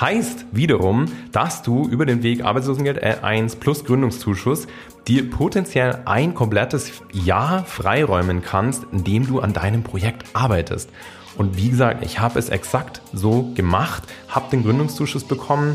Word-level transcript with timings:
Heißt 0.00 0.46
wiederum, 0.52 1.06
dass 1.32 1.62
du 1.62 1.88
über 1.88 2.06
den 2.06 2.22
Weg 2.22 2.44
Arbeitslosengeld 2.44 3.02
R1 3.02 3.58
plus 3.58 3.84
Gründungszuschuss 3.84 4.68
dir 5.08 5.28
potenziell 5.28 6.02
ein 6.04 6.34
komplettes 6.34 6.92
Jahr 7.12 7.64
freiräumen 7.64 8.42
kannst, 8.42 8.86
indem 8.92 9.26
du 9.26 9.40
an 9.40 9.52
deinem 9.52 9.82
Projekt 9.82 10.24
arbeitest. 10.34 10.90
Und 11.36 11.56
wie 11.56 11.70
gesagt, 11.70 12.04
ich 12.04 12.20
habe 12.20 12.38
es 12.38 12.48
exakt 12.48 13.00
so 13.12 13.50
gemacht, 13.54 14.04
habe 14.28 14.50
den 14.50 14.62
Gründungszuschuss 14.62 15.24
bekommen, 15.24 15.74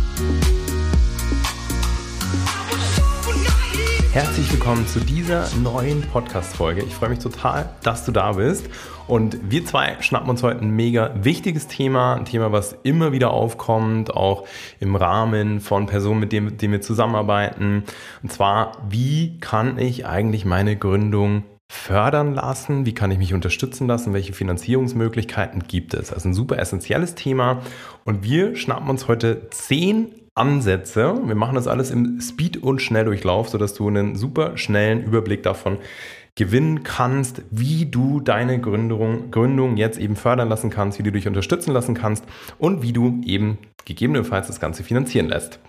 Herzlich 4.13 4.51
willkommen 4.51 4.85
zu 4.87 4.99
dieser 4.99 5.47
neuen 5.55 6.01
Podcast-Folge. 6.01 6.83
Ich 6.83 6.93
freue 6.93 7.07
mich 7.07 7.19
total, 7.19 7.69
dass 7.81 8.03
du 8.03 8.11
da 8.11 8.33
bist. 8.33 8.69
Und 9.07 9.49
wir 9.49 9.65
zwei 9.65 9.95
schnappen 10.01 10.29
uns 10.29 10.43
heute 10.43 10.59
ein 10.59 10.71
mega 10.71 11.11
wichtiges 11.15 11.67
Thema, 11.67 12.15
ein 12.15 12.25
Thema, 12.25 12.51
was 12.51 12.77
immer 12.83 13.13
wieder 13.13 13.31
aufkommt, 13.31 14.13
auch 14.13 14.45
im 14.81 14.97
Rahmen 14.97 15.61
von 15.61 15.85
Personen, 15.85 16.19
mit 16.19 16.33
denen, 16.33 16.47
mit 16.47 16.61
denen 16.61 16.73
wir 16.73 16.81
zusammenarbeiten. 16.81 17.85
Und 18.21 18.31
zwar, 18.33 18.73
wie 18.89 19.39
kann 19.39 19.77
ich 19.77 20.05
eigentlich 20.05 20.43
meine 20.43 20.75
Gründung 20.75 21.43
fördern 21.71 22.35
lassen? 22.35 22.85
Wie 22.85 22.93
kann 22.93 23.11
ich 23.11 23.17
mich 23.17 23.33
unterstützen 23.33 23.87
lassen? 23.87 24.13
Welche 24.13 24.33
Finanzierungsmöglichkeiten 24.33 25.63
gibt 25.69 25.93
es? 25.93 26.11
Also 26.11 26.27
ein 26.27 26.33
super 26.33 26.59
essentielles 26.59 27.15
Thema. 27.15 27.61
Und 28.03 28.23
wir 28.23 28.57
schnappen 28.57 28.89
uns 28.89 29.07
heute 29.07 29.49
zehn 29.51 30.13
Ansätze. 30.35 31.17
Wir 31.23 31.35
machen 31.35 31.55
das 31.55 31.67
alles 31.67 31.89
im 31.89 32.19
Speed- 32.19 32.61
und 32.61 32.81
Schnelldurchlauf, 32.81 33.47
sodass 33.47 33.73
du 33.73 33.87
einen 33.87 34.17
super 34.17 34.57
schnellen 34.57 35.05
Überblick 35.05 35.43
davon 35.43 35.77
gewinnen 36.35 36.83
kannst, 36.83 37.41
wie 37.51 37.85
du 37.85 38.19
deine 38.19 38.59
Gründung, 38.59 39.31
Gründung 39.31 39.77
jetzt 39.77 39.97
eben 39.97 40.17
fördern 40.17 40.49
lassen 40.49 40.69
kannst, 40.69 40.99
wie 40.99 41.03
du 41.03 41.11
dich 41.11 41.27
unterstützen 41.27 41.71
lassen 41.71 41.95
kannst 41.95 42.25
und 42.57 42.81
wie 42.81 42.91
du 42.91 43.21
eben 43.25 43.57
gegebenenfalls 43.85 44.47
das 44.47 44.59
Ganze 44.59 44.83
finanzieren 44.83 45.27
lässt. 45.27 45.59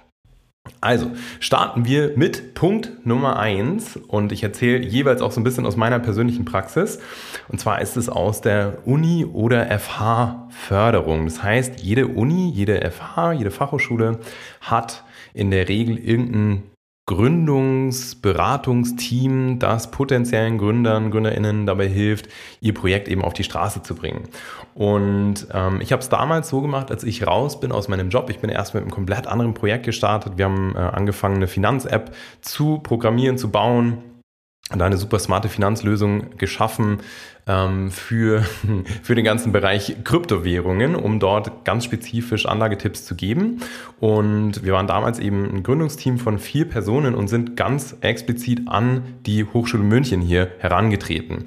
Also, 0.83 1.13
starten 1.39 1.85
wir 1.85 2.17
mit 2.17 2.55
Punkt 2.55 3.07
Nummer 3.07 3.39
eins 3.39 3.97
und 3.97 4.33
ich 4.33 4.43
erzähle 4.43 4.85
jeweils 4.85 5.23
auch 5.23 5.31
so 5.31 5.41
ein 5.41 5.45
bisschen 5.45 5.65
aus 5.65 5.77
meiner 5.77 6.01
persönlichen 6.01 6.45
Praxis. 6.45 6.99
Und 7.47 7.61
zwar 7.61 7.81
ist 7.81 7.97
es 7.97 8.09
aus 8.09 8.41
der 8.41 8.79
Uni- 8.85 9.25
oder 9.25 9.71
FH-Förderung. 9.79 11.25
Das 11.25 11.41
heißt, 11.41 11.81
jede 11.81 12.09
Uni, 12.09 12.51
jede 12.51 12.81
FH, 12.91 13.33
jede 13.33 13.53
Fachhochschule 13.53 14.19
hat 14.61 15.05
in 15.35 15.53
der 15.53 15.69
Regel 15.69 15.99
irgendein 15.99 16.65
Gründungsberatungsteam, 17.07 19.59
das 19.59 19.91
potenziellen 19.91 20.57
Gründern, 20.57 21.11
Gründerinnen 21.11 21.67
dabei 21.67 21.89
hilft, 21.89 22.29
ihr 22.61 22.75
Projekt 22.75 23.09
eben 23.09 23.23
auf 23.23 23.35
die 23.35 23.43
Straße 23.43 23.83
zu 23.83 23.97
bringen. 23.97 24.29
Und 24.75 25.49
ähm, 25.53 25.81
ich 25.81 25.91
habe 25.91 26.01
es 26.01 26.09
damals 26.09 26.49
so 26.49 26.61
gemacht, 26.61 26.93
als 26.93 27.03
ich 27.03 27.27
raus 27.27 27.59
bin 27.59 27.73
aus 27.73 27.89
meinem 27.89 28.09
Job. 28.09 28.31
Ich 28.31 28.39
bin 28.39 28.51
erst 28.51 28.75
mit 28.75 28.83
einem 28.83 28.93
komplett 28.93 29.27
anderen 29.27 29.53
Projekt 29.53 29.85
gestartet. 29.85 30.35
Wir 30.37 30.45
haben 30.45 30.77
äh, 30.77 30.79
angefangen, 30.79 31.35
eine 31.37 31.49
Finanz-App 31.49 32.15
zu 32.41 32.79
programmieren, 32.79 33.37
zu 33.37 33.51
bauen 33.51 33.99
und 34.71 34.81
eine 34.81 34.97
super 34.97 35.19
smarte 35.19 35.49
Finanzlösung 35.49 36.37
geschaffen 36.39 36.99
ähm, 37.47 37.91
für, 37.91 38.43
für 39.03 39.15
den 39.15 39.25
ganzen 39.25 39.53
Bereich 39.53 39.97
Kryptowährungen, 40.05 40.95
um 40.95 41.19
dort 41.19 41.65
ganz 41.65 41.85
spezifisch 41.85 42.47
Anlagetipps 42.47 43.05
zu 43.05 43.15
geben. 43.15 43.61
Und 44.01 44.65
wir 44.65 44.73
waren 44.73 44.87
damals 44.87 45.19
eben 45.19 45.45
ein 45.53 45.63
Gründungsteam 45.63 46.19
von 46.19 46.39
vier 46.39 46.69
Personen 46.69 47.15
und 47.15 47.29
sind 47.29 47.57
ganz 47.57 47.97
explizit 48.01 48.69
an 48.69 49.03
die 49.27 49.45
Hochschule 49.45 49.83
München 49.83 50.21
hier 50.21 50.51
herangetreten. 50.59 51.47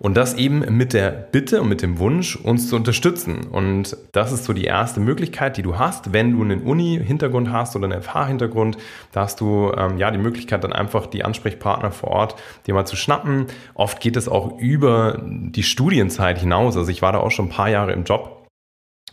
Und 0.00 0.16
das 0.16 0.34
eben 0.34 0.60
mit 0.76 0.92
der 0.92 1.10
Bitte 1.10 1.60
und 1.60 1.68
mit 1.68 1.82
dem 1.82 1.98
Wunsch, 1.98 2.36
uns 2.36 2.68
zu 2.68 2.76
unterstützen. 2.76 3.48
Und 3.50 3.96
das 4.12 4.30
ist 4.30 4.44
so 4.44 4.52
die 4.52 4.64
erste 4.64 5.00
Möglichkeit, 5.00 5.56
die 5.56 5.62
du 5.62 5.76
hast, 5.76 6.12
wenn 6.12 6.32
du 6.32 6.42
einen 6.42 6.62
Uni-Hintergrund 6.62 7.50
hast 7.50 7.74
oder 7.74 7.86
einen 7.86 8.00
FH-Hintergrund. 8.02 8.78
Da 9.10 9.22
hast 9.22 9.40
du 9.40 9.72
ähm, 9.76 9.98
ja 9.98 10.12
die 10.12 10.18
Möglichkeit, 10.18 10.62
dann 10.62 10.72
einfach 10.72 11.06
die 11.06 11.24
Ansprechpartner 11.24 11.90
vor 11.90 12.10
Ort 12.10 12.36
dir 12.66 12.74
mal 12.74 12.86
zu 12.86 12.94
schnappen. 12.94 13.46
Oft 13.74 14.00
geht 14.00 14.16
es 14.16 14.28
auch 14.28 14.58
über 14.60 15.20
die 15.20 15.64
Studienzeit 15.64 16.38
hinaus. 16.38 16.76
Also 16.76 16.90
ich 16.90 17.02
war 17.02 17.12
da 17.12 17.18
auch 17.18 17.32
schon 17.32 17.46
ein 17.46 17.50
paar 17.50 17.68
Jahre 17.68 17.92
im 17.92 18.04
Job 18.04 18.37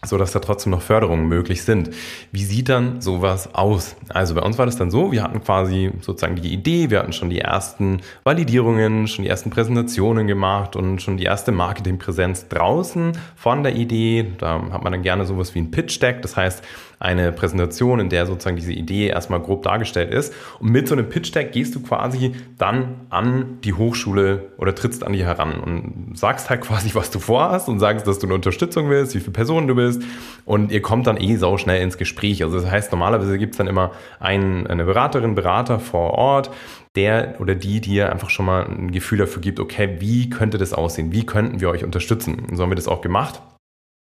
so 0.06 0.18
dass 0.18 0.32
da 0.32 0.40
trotzdem 0.40 0.72
noch 0.72 0.82
Förderungen 0.82 1.28
möglich 1.28 1.64
sind. 1.64 1.92
Wie 2.32 2.44
sieht 2.44 2.70
dann 2.70 3.02
sowas 3.02 3.54
aus? 3.54 3.96
Also 4.10 4.36
bei 4.36 4.42
uns 4.42 4.58
war 4.58 4.66
das 4.66 4.78
dann 4.78 4.92
so, 4.92 5.12
wir 5.12 5.24
hatten 5.24 5.44
quasi 5.44 5.92
sozusagen 6.02 6.36
die 6.36 6.54
Idee, 6.54 6.90
wir 6.90 7.00
hatten 7.00 7.14
schon 7.14 7.30
die 7.30 7.40
ersten 7.40 8.02
Validierungen, 8.24 9.08
schon 9.08 9.24
die 9.24 9.30
ersten 9.30 9.50
Präsentationen 9.50 10.28
gemacht 10.28 10.76
und 10.76 11.02
schon 11.02 11.18
die 11.18 11.24
erste 11.24 11.52
Marketingpräsenz 11.52 12.48
draußen 12.48 13.14
von 13.36 13.64
der 13.64 13.76
Idee. 13.76 14.32
Da 14.38 14.62
hat 14.72 14.84
man 14.84 14.92
dann 14.92 15.02
gerne 15.02 15.26
sowas 15.26 15.56
wie 15.56 15.60
ein 15.60 15.72
Pitch 15.72 16.02
Deck, 16.02 16.22
das 16.22 16.38
heißt, 16.38 16.64
eine 17.00 17.32
Präsentation, 17.32 18.00
in 18.00 18.10
der 18.10 18.26
sozusagen 18.26 18.56
diese 18.56 18.74
Idee 18.74 19.08
erstmal 19.08 19.40
grob 19.40 19.64
dargestellt 19.64 20.14
ist. 20.14 20.34
Und 20.60 20.72
mit 20.72 20.88
so 20.88 20.96
einem 20.96 21.10
Pitch-Deck 21.10 21.52
gehst 21.52 21.76
du 21.76 21.82
quasi 21.82 22.34
dann 22.58 23.02
an 23.10 23.60
die 23.64 23.74
Hochschule 23.74 24.50
oder 24.58 24.74
trittst 24.76 25.04
an 25.04 25.14
die 25.14 25.24
heran 25.24 25.60
und 25.60 26.18
sagst 26.18 26.50
halt 26.50 26.62
quasi, 26.66 26.94
was 26.94 27.12
du 27.12 27.20
vorhast 27.20 27.70
und 27.70 27.80
sagst, 27.80 28.08
dass 28.08 28.20
du 28.20 28.28
eine 28.28 28.36
Unterstützung 28.36 28.90
willst, 28.90 29.16
wie 29.16 29.20
viele 29.20 29.34
Personen 29.34 29.68
du 29.68 29.76
bist. 29.76 30.02
Und 30.46 30.72
ihr 30.72 30.82
kommt 30.82 31.08
dann 31.08 31.18
eh 31.18 31.36
sau 31.36 31.58
schnell 31.58 31.82
ins 31.82 31.98
Gespräch. 31.98 32.44
Also 32.44 32.60
das 32.60 32.70
heißt, 32.70 32.92
normalerweise 32.92 33.38
gibt 33.38 33.54
es 33.54 33.58
dann 33.58 33.68
immer 33.68 33.92
einen, 34.20 34.68
eine 34.68 34.86
Beraterin, 34.86 35.36
Berater 35.36 35.80
vor 35.80 36.12
Ort, 36.12 36.52
der 36.96 37.36
oder 37.40 37.56
die 37.56 37.82
dir 37.82 38.12
einfach 38.12 38.30
schon 38.30 38.46
mal 38.46 38.66
ein 38.66 38.92
Gefühl 38.92 39.18
dafür 39.18 39.42
gibt, 39.42 39.60
okay, 39.60 39.98
wie 40.00 40.30
könnte 40.30 40.58
das 40.58 40.74
aussehen? 40.74 41.12
Wie 41.12 41.26
könnten 41.26 41.60
wir 41.60 41.70
euch 41.70 41.84
unterstützen? 41.84 42.46
Und 42.50 42.56
so 42.56 42.64
haben 42.64 42.72
wir 42.72 42.76
das 42.76 42.88
auch 42.88 43.02
gemacht. 43.02 43.42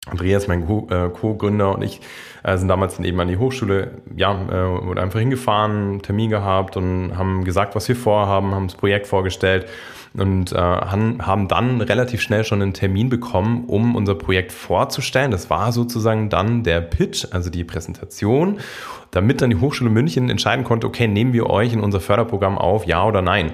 Andreas, 0.07 0.49
mein 0.49 0.63
äh, 0.63 1.11
Co-Gründer 1.11 1.77
und 1.77 1.83
ich 1.83 2.01
äh, 2.43 2.59
sind 2.59 2.67
damals 2.67 2.99
eben 2.99 3.21
an 3.21 3.29
die 3.29 3.37
Hochschule, 3.37 3.93
ja, 4.17 4.33
äh, 4.33 4.85
wurden 4.85 4.99
einfach 4.99 5.21
hingefahren, 5.21 6.03
Termin 6.03 6.29
gehabt 6.29 6.77
und 6.77 7.17
haben 7.17 7.45
gesagt, 7.45 7.77
was 7.77 7.89
wir 7.89 7.95
vorhaben, 7.95 8.53
haben 8.53 8.67
das 8.67 8.77
Projekt 8.77 9.07
vorgestellt 9.07 9.67
und 10.15 10.53
haben 10.53 11.49
dann 11.49 11.81
relativ 11.81 12.21
schnell 12.21 12.45
schon 12.45 12.61
einen 12.61 12.75
Termin 12.75 13.09
bekommen, 13.09 13.65
um 13.67 13.97
unser 13.97 14.15
Projekt 14.15 14.53
vorzustellen. 14.53 15.31
Das 15.31 15.49
war 15.49 15.73
sozusagen 15.73 16.29
dann 16.29 16.65
der 16.65 16.83
Pitch, 16.83 17.29
also 17.31 17.49
die 17.49 17.65
Präsentation, 17.65 18.61
damit 19.11 19.41
dann 19.41 19.49
die 19.49 19.57
Hochschule 19.57 19.89
München 19.89 20.29
entscheiden 20.29 20.65
konnte, 20.65 20.87
okay, 20.87 21.09
nehmen 21.09 21.33
wir 21.33 21.49
euch 21.49 21.73
in 21.73 21.81
unser 21.81 22.01
Förderprogramm 22.01 22.59
auf, 22.59 22.87
ja 22.87 23.07
oder 23.07 23.23
nein. 23.23 23.53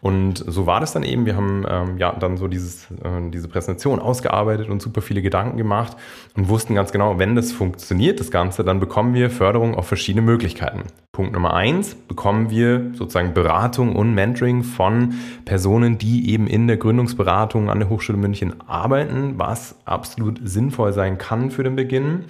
Und 0.00 0.42
so 0.46 0.66
war 0.66 0.80
das 0.80 0.92
dann 0.92 1.02
eben. 1.02 1.26
Wir 1.26 1.36
haben 1.36 1.64
ähm, 1.68 1.98
ja 1.98 2.12
dann 2.12 2.36
so 2.36 2.48
dieses, 2.48 2.90
äh, 2.90 3.30
diese 3.30 3.48
Präsentation 3.48 3.98
ausgearbeitet 3.98 4.68
und 4.68 4.80
super 4.80 5.02
viele 5.02 5.20
Gedanken 5.20 5.58
gemacht 5.58 5.96
und 6.36 6.48
wussten 6.48 6.74
ganz 6.74 6.90
genau, 6.92 7.18
wenn 7.18 7.36
das 7.36 7.52
funktioniert, 7.52 8.18
das 8.18 8.30
Ganze, 8.30 8.64
dann 8.64 8.80
bekommen 8.80 9.12
wir 9.12 9.30
Förderung 9.30 9.74
auf 9.74 9.86
verschiedene 9.86 10.24
Möglichkeiten. 10.24 10.84
Punkt 11.12 11.32
Nummer 11.32 11.52
eins, 11.52 11.94
bekommen 11.94 12.48
wir 12.50 12.92
sozusagen 12.94 13.34
Beratung 13.34 13.94
und 13.94 14.14
Mentoring 14.14 14.62
von 14.62 15.14
Personen, 15.44 15.98
die 15.98 16.30
eben 16.30 16.46
in 16.46 16.66
der 16.66 16.78
Gründungsberatung 16.78 17.68
an 17.68 17.78
der 17.78 17.90
Hochschule 17.90 18.16
München 18.16 18.54
arbeiten, 18.66 19.34
was 19.36 19.76
absolut 19.84 20.40
sinnvoll 20.42 20.92
sein 20.94 21.18
kann 21.18 21.50
für 21.50 21.62
den 21.62 21.76
Beginn. 21.76 22.24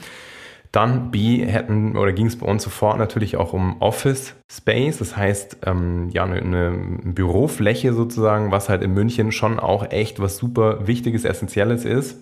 Dann 0.73 1.11
B 1.11 1.45
hätten 1.45 1.97
oder 1.97 2.13
ging 2.13 2.27
es 2.27 2.39
bei 2.39 2.47
uns 2.47 2.63
sofort 2.63 2.99
natürlich 2.99 3.37
auch 3.37 3.53
um 3.53 3.81
Office 3.83 4.37
Space, 4.51 4.99
das 4.99 5.17
heißt 5.17 5.59
ähm, 5.67 6.11
ja 6.11 6.25
eine, 6.25 6.37
eine 6.37 6.71
Bürofläche 7.05 7.93
sozusagen, 7.93 8.53
was 8.53 8.69
halt 8.69 8.83
in 8.83 8.95
München 8.95 9.33
schon 9.33 9.59
auch 9.59 9.91
echt 9.91 10.21
was 10.21 10.37
super 10.37 10.87
Wichtiges, 10.87 11.25
Essentielles 11.25 11.85
ist. 11.85 12.19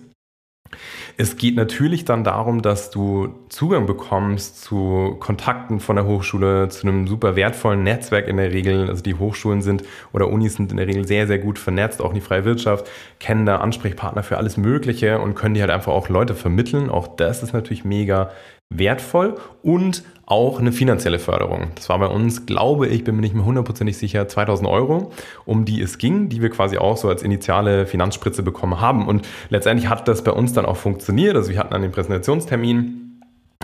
Es 1.21 1.35
geht 1.35 1.57
natürlich 1.57 2.05
dann 2.05 2.23
darum, 2.23 2.61
dass 2.61 2.91
du 2.91 3.35
Zugang 3.49 3.85
bekommst 3.85 4.63
zu 4.63 5.17
Kontakten 5.19 5.81
von 5.81 5.97
der 5.97 6.05
Hochschule, 6.05 6.69
zu 6.69 6.87
einem 6.87 7.07
super 7.07 7.35
wertvollen 7.35 7.83
Netzwerk 7.83 8.29
in 8.29 8.37
der 8.37 8.53
Regel. 8.53 8.87
Also 8.87 9.03
die 9.03 9.15
Hochschulen 9.15 9.61
sind 9.61 9.83
oder 10.13 10.29
Unis 10.29 10.53
sind 10.53 10.71
in 10.71 10.77
der 10.77 10.87
Regel 10.87 11.05
sehr, 11.05 11.27
sehr 11.27 11.39
gut 11.39 11.59
vernetzt, 11.59 12.01
auch 12.01 12.13
die 12.13 12.21
freie 12.21 12.45
Wirtschaft, 12.45 12.87
kennen 13.19 13.45
da 13.45 13.57
Ansprechpartner 13.57 14.23
für 14.23 14.37
alles 14.37 14.55
Mögliche 14.55 15.19
und 15.19 15.35
können 15.35 15.55
die 15.55 15.61
halt 15.61 15.71
einfach 15.71 15.91
auch 15.91 16.07
Leute 16.07 16.35
vermitteln. 16.35 16.89
Auch 16.89 17.17
das 17.17 17.43
ist 17.43 17.51
natürlich 17.51 17.83
mega 17.83 18.31
wertvoll 18.69 19.35
und 19.63 20.03
auch 20.25 20.59
eine 20.59 20.71
finanzielle 20.71 21.17
Förderung. 21.17 21.69
Das 21.73 21.89
war 21.89 21.97
bei 21.97 22.05
uns, 22.05 22.45
glaube 22.45 22.87
ich, 22.87 23.03
bin 23.03 23.15
mir 23.15 23.21
nicht 23.21 23.33
mehr 23.33 23.45
hundertprozentig 23.45 23.97
sicher, 23.97 24.27
2000 24.27 24.69
Euro, 24.69 25.11
um 25.45 25.65
die 25.65 25.81
es 25.81 25.97
ging, 25.97 26.29
die 26.29 26.41
wir 26.41 26.51
quasi 26.51 26.77
auch 26.77 26.95
so 26.95 27.09
als 27.09 27.23
initiale 27.23 27.87
Finanzspritze 27.87 28.43
bekommen 28.43 28.79
haben. 28.79 29.07
Und 29.07 29.27
letztendlich 29.49 29.89
hat 29.89 30.07
das 30.07 30.23
bei 30.23 30.31
uns 30.31 30.53
dann 30.53 30.67
auch 30.67 30.77
funktioniert. 30.77 31.35
Also 31.35 31.49
wir 31.49 31.57
hatten 31.57 31.73
an 31.73 31.81
den 31.81 31.91
Präsentationstermin 31.91 33.08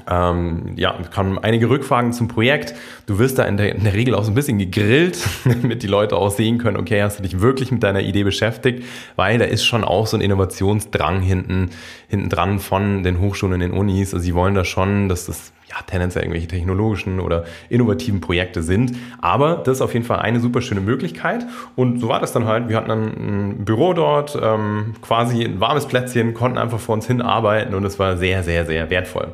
ähm, 0.09 0.73
ja, 0.75 0.93
kann 1.13 1.39
einige 1.39 1.69
Rückfragen 1.69 2.13
zum 2.13 2.27
Projekt. 2.27 2.75
Du 3.05 3.17
wirst 3.17 3.39
da 3.39 3.45
in 3.45 3.57
der, 3.57 3.75
in 3.75 3.83
der 3.83 3.93
Regel 3.93 4.13
auch 4.13 4.23
so 4.23 4.31
ein 4.31 4.35
bisschen 4.35 4.59
gegrillt, 4.59 5.17
damit 5.45 5.83
die 5.83 5.87
Leute 5.87 6.15
auch 6.15 6.31
sehen 6.31 6.57
können, 6.57 6.77
okay, 6.77 7.01
hast 7.01 7.19
du 7.19 7.23
dich 7.23 7.39
wirklich 7.41 7.71
mit 7.71 7.81
deiner 7.81 8.01
Idee 8.01 8.23
beschäftigt, 8.23 8.83
weil 9.15 9.37
da 9.39 9.45
ist 9.45 9.65
schon 9.65 9.83
auch 9.83 10.05
so 10.07 10.17
ein 10.17 10.21
Innovationsdrang 10.21 11.21
hinten, 11.21 11.71
hinten 12.07 12.29
dran 12.29 12.59
von 12.59 13.03
den 13.03 13.19
Hochschulen 13.19 13.53
und 13.53 13.59
den 13.61 13.71
Unis. 13.71 14.13
Also 14.13 14.23
sie 14.23 14.35
wollen 14.35 14.53
da 14.53 14.63
schon, 14.63 15.09
dass 15.09 15.25
das 15.25 15.53
ja, 15.69 15.77
tendenziell 15.87 16.23
irgendwelche 16.23 16.47
technologischen 16.47 17.19
oder 17.19 17.45
innovativen 17.69 18.21
Projekte 18.21 18.61
sind. 18.61 18.95
Aber 19.21 19.55
das 19.65 19.77
ist 19.77 19.81
auf 19.81 19.93
jeden 19.93 20.05
Fall 20.05 20.19
eine 20.19 20.39
super 20.39 20.61
schöne 20.61 20.81
Möglichkeit. 20.81 21.45
Und 21.75 21.99
so 21.99 22.09
war 22.09 22.19
das 22.19 22.31
dann 22.31 22.45
halt. 22.45 22.69
Wir 22.69 22.77
hatten 22.77 22.89
dann 22.89 23.05
ein 23.05 23.65
Büro 23.65 23.93
dort, 23.93 24.37
ähm, 24.39 24.93
quasi 25.01 25.43
ein 25.43 25.59
warmes 25.59 25.87
Plätzchen, 25.87 26.35
konnten 26.35 26.59
einfach 26.59 26.79
vor 26.79 26.93
uns 26.93 27.07
hin 27.07 27.21
arbeiten 27.21 27.73
und 27.73 27.83
es 27.85 27.97
war 27.97 28.17
sehr, 28.17 28.43
sehr, 28.43 28.65
sehr 28.65 28.91
wertvoll. 28.91 29.33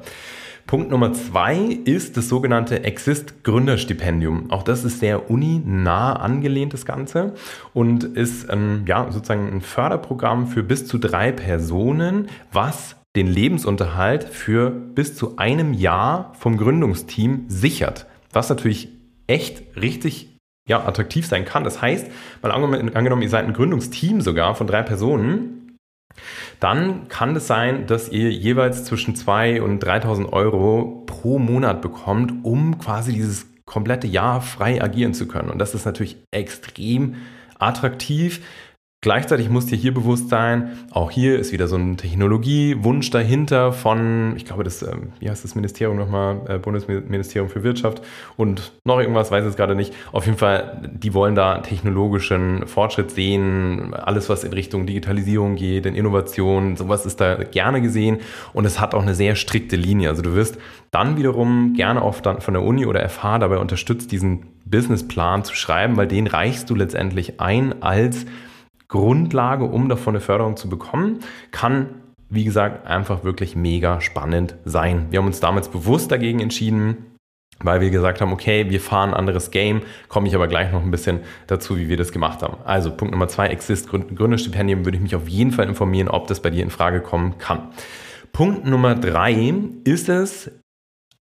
Punkt 0.72 0.90
Nummer 0.90 1.12
zwei 1.12 1.80
ist 1.84 2.16
das 2.16 2.30
sogenannte 2.30 2.86
Exist 2.86 3.44
Gründerstipendium. 3.44 4.52
Auch 4.52 4.64
das 4.64 4.86
ist 4.86 5.02
sehr 5.02 5.30
uninah 5.30 6.14
angelehnt, 6.14 6.72
das 6.72 6.86
Ganze, 6.86 7.34
und 7.74 8.06
ist 8.06 8.48
ähm, 8.50 8.86
ja, 8.88 9.12
sozusagen 9.12 9.52
ein 9.52 9.60
Förderprogramm 9.60 10.48
für 10.48 10.64
bis 10.64 10.88
zu 10.88 10.98
drei 10.98 11.34
Personen, 11.34 12.30
was 12.54 12.96
den 13.18 13.28
Lebensunterhalt 13.28 14.24
für 14.24 14.70
bis 14.70 15.14
zu 15.14 15.36
einem 15.36 15.74
Jahr 15.74 16.32
vom 16.40 16.56
Gründungsteam 16.56 17.48
sichert. 17.50 18.06
Was 18.32 18.48
natürlich 18.48 18.88
echt 19.28 19.76
richtig 19.76 20.38
ja, 20.70 20.88
attraktiv 20.88 21.28
sein 21.28 21.44
kann. 21.44 21.66
Das 21.66 21.82
heißt, 21.82 22.08
mal 22.42 22.52
angenommen, 22.52 23.22
ihr 23.24 23.30
seid 23.30 23.46
ein 23.46 23.52
Gründungsteam 23.52 24.22
sogar 24.22 24.56
von 24.56 24.68
drei 24.68 24.84
Personen, 24.84 25.61
dann 26.60 27.08
kann 27.08 27.36
es 27.36 27.48
sein, 27.48 27.88
dass 27.88 28.10
ihr 28.10 28.32
jeweils 28.32 28.84
zwischen 28.86 29.16
2.000 29.16 29.62
und 29.62 29.84
3.000 29.84 30.32
Euro 30.32 31.04
pro 31.06 31.40
Monat 31.40 31.82
bekommt, 31.82 32.34
um 32.44 32.78
quasi 32.78 33.14
dieses 33.14 33.48
komplette 33.66 34.08
Jahr 34.08 34.42
frei 34.42 34.82
agieren 34.84 35.14
zu 35.14 35.28
können. 35.28 35.50
Und 35.50 35.60
das 35.60 35.74
ist 35.74 35.86
natürlich 35.86 36.18
extrem 36.32 37.16
attraktiv. 37.58 38.42
Gleichzeitig 39.04 39.50
muss 39.50 39.66
dir 39.66 39.78
hier 39.78 39.96
bewusst 39.96 40.30
sein, 40.30 40.78
auch 40.92 41.10
hier 41.10 41.40
ist 41.40 41.52
wieder 41.52 41.68
so 41.68 41.76
ein 41.76 41.98
Technologiewunsch 41.98 43.10
dahinter 43.10 43.74
von, 43.74 44.36
ich 44.38 44.46
glaube, 44.46 44.64
das, 44.64 44.84
ähm, 44.84 45.14
wie 45.20 45.28
heißt 45.28 45.44
das 45.44 45.56
Ministerium 45.56 45.98
nochmal, 45.98 46.42
äh, 46.48 46.60
Bundesministerium 46.60 47.50
für 47.50 47.64
Wirtschaft 47.64 48.04
und 48.38 48.74
noch 48.86 49.00
irgendwas, 49.00 49.32
weiß 49.32 49.42
ich 49.42 49.48
jetzt 49.48 49.58
gerade 49.58 49.74
nicht. 49.74 49.96
Auf 50.12 50.28
jeden 50.28 50.38
Fall, 50.38 50.88
die 50.94 51.16
wollen 51.16 51.34
da 51.34 51.62
technologischen 51.62 52.68
Fortschritt 52.68 53.10
sehen, 53.10 53.96
alles, 53.96 54.30
was 54.30 54.44
in 54.44 54.54
Richtung 54.54 54.86
Digitalisierung 54.86 55.56
geht, 55.56 55.88
in 55.88 55.96
Innovation, 55.96 56.78
sowas 56.78 57.08
ist 57.08 57.20
da 57.20 57.44
gerne 57.44 57.82
gesehen 57.82 58.20
und 58.54 58.66
es 58.66 58.80
hat 58.80 58.94
auch 58.94 59.02
eine 59.02 59.16
sehr 59.16 59.34
strikte 59.34 59.78
Linie. 59.78 60.10
Also 60.10 60.22
du 60.22 60.36
wirst 60.36 60.60
dann 60.92 61.18
wiederum 61.18 61.74
gerne 61.74 62.04
auch 62.04 62.18
von 62.18 62.54
der 62.54 62.62
Uni 62.62 62.86
oder 62.86 63.10
FH 63.10 63.40
dabei 63.40 63.58
unterstützt, 63.58 64.12
diesen 64.12 64.46
Businessplan 64.66 65.44
zu 65.44 65.56
schreiben, 65.56 65.98
weil 65.98 66.08
den 66.08 66.28
reichst 66.28 66.70
du 66.70 66.76
letztendlich 66.76 67.40
ein 67.40 67.82
als 67.82 68.28
Grundlage, 68.92 69.66
um 69.66 69.90
davon 69.90 70.16
eine 70.16 70.22
Förderung 70.22 70.56
zu 70.56 70.70
bekommen, 70.70 71.22
kann 71.50 71.88
wie 72.32 72.46
gesagt, 72.46 72.88
einfach 72.88 73.26
wirklich 73.26 73.58
mega 73.58 74.00
spannend 74.00 74.56
sein. 74.64 75.08
Wir 75.10 75.20
haben 75.20 75.28
uns 75.28 75.42
damals 75.42 75.68
bewusst 75.68 76.12
dagegen 76.12 76.40
entschieden, 76.40 77.18
weil 77.60 77.82
wir 77.82 77.90
gesagt 77.90 78.22
haben, 78.22 78.32
okay, 78.32 78.70
wir 78.70 78.80
fahren 78.80 79.10
ein 79.10 79.16
anderes 79.16 79.52
Game, 79.52 79.82
komme 80.08 80.30
ich 80.30 80.36
aber 80.36 80.48
gleich 80.48 80.72
noch 80.72 80.82
ein 80.82 80.92
bisschen 80.92 81.20
dazu, 81.48 81.78
wie 81.78 81.90
wir 81.90 81.98
das 81.98 82.14
gemacht 82.14 82.42
haben. 82.42 82.58
Also 82.64 82.90
Punkt 82.90 83.12
Nummer 83.12 83.28
zwei, 83.28 83.48
Exist 83.48 83.90
Gründerstipendium, 83.90 84.86
würde 84.86 84.96
ich 84.96 85.04
mich 85.04 85.16
auf 85.16 85.28
jeden 85.28 85.52
Fall 85.52 85.68
informieren, 85.68 86.08
ob 86.08 86.28
das 86.28 86.42
bei 86.42 86.50
dir 86.50 86.64
in 86.64 86.70
Frage 86.70 87.02
kommen 87.02 87.38
kann. 87.38 87.68
Punkt 88.32 88.66
Nummer 88.66 88.96
drei 88.96 89.54
ist 89.84 90.08
es, 90.08 90.50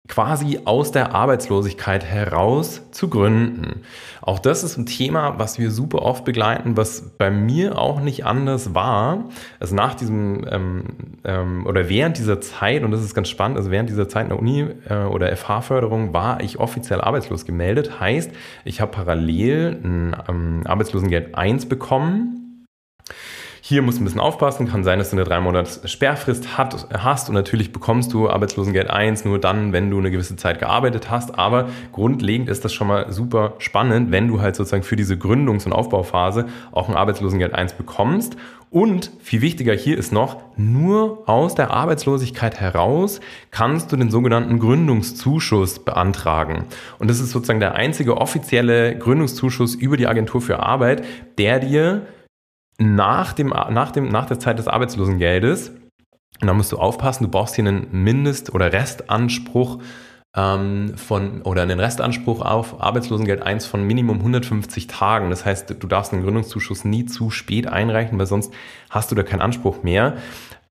quasi 0.07 0.60
aus 0.66 0.92
der 0.92 1.13
Arbeitslosigkeit 1.13 2.06
heraus 2.06 2.84
zu 2.92 3.10
gründen. 3.10 3.81
Auch 4.22 4.40
das 4.40 4.63
ist 4.63 4.78
ein 4.78 4.86
Thema, 4.86 5.40
was 5.40 5.57
wir 5.57 5.72
super 5.72 6.04
oft 6.04 6.25
begleiten, 6.25 6.78
was 6.78 7.18
bei 7.18 7.31
mir 7.31 7.78
auch 7.78 8.00
nicht 8.00 8.25
anders 8.25 8.75
war. 8.75 9.25
Also 9.60 9.75
nach 9.75 9.96
diesem 9.96 10.46
ähm, 10.50 10.84
ähm, 11.24 11.66
oder 11.66 11.90
während 11.90 12.18
dieser 12.18 12.40
Zeit, 12.40 12.84
und 12.84 12.92
das 12.92 13.02
ist 13.02 13.16
ganz 13.16 13.30
spannend, 13.30 13.57
also 13.57 13.72
während 13.72 13.90
dieser 13.90 14.07
Zeit 14.07 14.24
in 14.24 14.30
der 14.30 14.40
Uni 14.40 14.68
äh, 14.90 15.06
oder 15.06 15.36
FH-Förderung 15.36 16.13
war 16.13 16.42
ich 16.42 16.60
offiziell 16.60 17.02
arbeitslos 17.02 17.46
gemeldet. 17.46 18.00
Heißt, 18.00 18.31
ich 18.63 18.81
habe 18.81 18.92
parallel 18.92 19.80
ein 19.84 20.16
ähm, 20.30 20.62
Arbeitslosengeld 20.66 21.36
1 21.36 21.68
bekommen 21.68 22.42
hier 23.68 23.82
musst 23.82 23.98
du 23.98 24.04
ein 24.04 24.06
bisschen 24.06 24.22
aufpassen. 24.22 24.68
Kann 24.68 24.84
sein, 24.84 25.00
dass 25.00 25.10
du 25.10 25.16
eine 25.16 25.24
drei 25.24 25.40
Monats 25.40 25.82
Sperrfrist 25.86 26.56
hat, 26.56 26.88
hast 26.96 27.30
und 27.30 27.34
natürlich 27.34 27.74
bekommst 27.74 28.14
du 28.14 28.30
Arbeitslosengeld 28.30 28.92
1 28.92 29.26
nur 29.26 29.40
dann, 29.40 29.74
wenn 29.74 29.90
du 29.90 29.98
eine 29.98 30.12
gewisse 30.12 30.36
Zeit 30.36 30.60
gearbeitet 30.60 31.10
hast. 31.10 31.40
Aber 31.40 31.70
grundlegend 31.92 32.48
ist 32.48 32.64
das 32.64 32.74
schon 32.74 32.86
mal 32.86 33.12
super 33.12 33.56
spannend, 33.58 34.12
wenn 34.12 34.28
du 34.28 34.40
halt 34.40 34.56
sozusagen 34.56 34.84
für 34.84 34.96
diese 34.96 35.16
Gründungs- 35.16 35.66
und 35.66 35.74
Aufbauphase 35.74 36.46
auch 36.74 36.90
ein 36.90 36.96
Arbeitslosengeld 36.96 37.56
1 37.56 37.74
bekommst. 37.74 38.38
Und 38.70 39.10
viel 39.20 39.42
wichtiger 39.42 39.74
hier 39.74 39.98
ist 39.98 40.12
noch, 40.12 40.44
nur 40.58 41.24
aus 41.28 41.56
der 41.56 41.72
Arbeitslosigkeit 41.72 42.60
heraus 42.60 43.20
kannst 43.50 43.92
du 43.92 43.96
den 43.96 44.12
sogenannten 44.12 44.60
Gründungszuschuss 44.60 45.80
beantragen. 45.80 46.66
Und 47.00 47.10
das 47.10 47.20
ist 47.20 47.32
sozusagen 47.32 47.62
der 47.62 47.74
einzige 47.74 48.18
offizielle 48.18 48.96
Gründungszuschuss 48.96 49.74
über 49.74 49.98
die 49.98 50.06
Agentur 50.06 50.40
für 50.40 50.60
Arbeit, 50.60 51.04
der 51.40 51.60
dir 51.60 52.06
nach, 52.77 53.33
dem, 53.33 53.50
nach, 53.50 53.92
dem, 53.92 54.10
nach 54.10 54.25
der 54.25 54.39
Zeit 54.39 54.60
des 54.60 54.68
Arbeitslosengeldes, 54.68 55.72
und 56.42 56.48
da 56.48 56.54
musst 56.54 56.72
du 56.72 56.77
aufpassen, 56.77 57.24
du 57.24 57.30
brauchst 57.30 57.56
hier 57.56 57.66
einen 57.66 57.88
Mindest- 57.92 58.54
oder 58.54 58.74
Restanspruch 58.74 59.80
ähm, 60.36 60.98
von 60.98 61.42
oder 61.44 61.62
einen 61.62 61.80
Restanspruch 61.80 62.42
auf 62.42 62.81
Arbeitslosengeld 62.81 63.42
1 63.42 63.66
von 63.66 63.86
Minimum 63.86 64.18
150 64.18 64.88
Tagen. 64.88 65.30
Das 65.30 65.45
heißt, 65.45 65.75
du 65.80 65.88
darfst 65.88 66.12
einen 66.12 66.24
Gründungszuschuss 66.24 66.83
nie 66.83 67.06
zu 67.06 67.30
spät 67.30 67.68
einreichen, 67.68 68.19
weil 68.19 68.25
sonst 68.25 68.54
hast 68.89 69.12
du 69.12 69.16
da 69.16 69.24
keinen 69.24 69.42
Anspruch 69.42 69.83
mehr. 69.83 70.18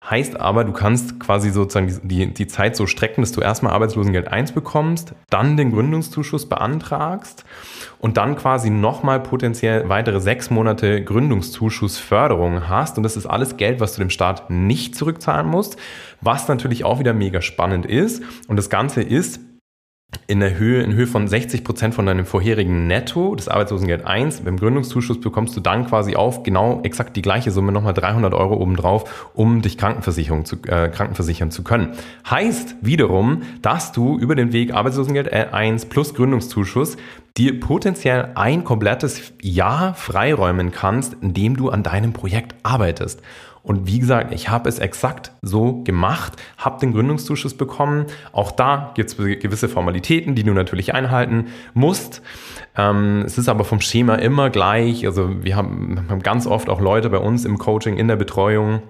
Heißt 0.08 0.38
aber, 0.38 0.64
du 0.64 0.72
kannst 0.72 1.18
quasi 1.18 1.50
sozusagen 1.50 1.98
die, 2.02 2.26
die, 2.26 2.46
Zeit 2.46 2.76
so 2.76 2.86
strecken, 2.86 3.22
dass 3.22 3.32
du 3.32 3.40
erstmal 3.40 3.72
Arbeitslosengeld 3.72 4.28
1 4.28 4.52
bekommst, 4.52 5.14
dann 5.30 5.56
den 5.56 5.72
Gründungszuschuss 5.72 6.46
beantragst 6.46 7.46
und 8.00 8.18
dann 8.18 8.36
quasi 8.36 8.68
nochmal 8.68 9.20
potenziell 9.20 9.88
weitere 9.88 10.20
sechs 10.20 10.50
Monate 10.50 11.02
Gründungszuschussförderung 11.02 12.68
hast. 12.68 12.98
Und 12.98 13.02
das 13.02 13.16
ist 13.16 13.24
alles 13.24 13.56
Geld, 13.56 13.80
was 13.80 13.94
du 13.94 14.00
dem 14.00 14.10
Staat 14.10 14.50
nicht 14.50 14.94
zurückzahlen 14.94 15.46
musst, 15.46 15.78
was 16.20 16.48
natürlich 16.48 16.84
auch 16.84 16.98
wieder 16.98 17.14
mega 17.14 17.40
spannend 17.40 17.86
ist. 17.86 18.22
Und 18.46 18.56
das 18.56 18.68
Ganze 18.68 19.00
ist 19.00 19.40
in 20.26 20.40
der 20.40 20.58
Höhe, 20.58 20.82
in 20.82 20.94
Höhe 20.94 21.06
von 21.06 21.28
60 21.28 21.64
Prozent 21.64 21.94
von 21.94 22.06
deinem 22.06 22.26
vorherigen 22.26 22.86
Netto 22.86 23.34
des 23.34 23.48
Arbeitslosengeld 23.48 24.06
1. 24.06 24.40
Beim 24.40 24.58
Gründungszuschuss 24.58 25.20
bekommst 25.20 25.56
du 25.56 25.60
dann 25.60 25.86
quasi 25.86 26.16
auf 26.16 26.42
genau 26.42 26.80
exakt 26.82 27.16
die 27.16 27.22
gleiche 27.22 27.50
Summe 27.50 27.72
nochmal 27.72 27.94
300 27.94 28.34
Euro 28.34 28.56
obendrauf, 28.56 29.30
um 29.34 29.62
dich 29.62 29.78
Krankenversicherung 29.78 30.44
zu, 30.44 30.56
äh, 30.66 30.88
krankenversichern 30.88 31.50
zu 31.50 31.62
können. 31.64 31.92
Heißt 32.28 32.76
wiederum, 32.80 33.42
dass 33.62 33.92
du 33.92 34.18
über 34.18 34.34
den 34.34 34.52
Weg 34.52 34.74
Arbeitslosengeld 34.74 35.32
1 35.32 35.86
plus 35.86 36.14
Gründungszuschuss 36.14 36.96
dir 37.36 37.58
potenziell 37.58 38.30
ein 38.36 38.62
komplettes 38.62 39.32
Jahr 39.42 39.94
freiräumen 39.94 40.70
kannst, 40.70 41.16
indem 41.20 41.56
du 41.56 41.68
an 41.68 41.82
deinem 41.82 42.12
Projekt 42.12 42.54
arbeitest. 42.62 43.20
Und 43.64 43.86
wie 43.86 43.98
gesagt, 43.98 44.32
ich 44.34 44.50
habe 44.50 44.68
es 44.68 44.78
exakt 44.78 45.32
so 45.40 45.82
gemacht, 45.84 46.34
habe 46.58 46.78
den 46.80 46.92
Gründungszuschuss 46.92 47.54
bekommen. 47.54 48.06
Auch 48.32 48.52
da 48.52 48.92
gibt 48.94 49.10
es 49.10 49.16
gewisse 49.16 49.70
Formalitäten, 49.70 50.34
die 50.34 50.44
du 50.44 50.52
natürlich 50.52 50.92
einhalten 50.94 51.46
musst. 51.72 52.20
Ähm, 52.76 53.22
es 53.24 53.38
ist 53.38 53.48
aber 53.48 53.64
vom 53.64 53.80
Schema 53.80 54.16
immer 54.16 54.50
gleich. 54.50 55.06
Also 55.06 55.42
wir 55.42 55.56
haben, 55.56 55.94
wir 55.94 56.10
haben 56.10 56.22
ganz 56.22 56.46
oft 56.46 56.68
auch 56.68 56.80
Leute 56.80 57.08
bei 57.08 57.18
uns 57.18 57.46
im 57.46 57.56
Coaching, 57.56 57.96
in 57.96 58.06
der 58.06 58.16
Betreuung, 58.16 58.82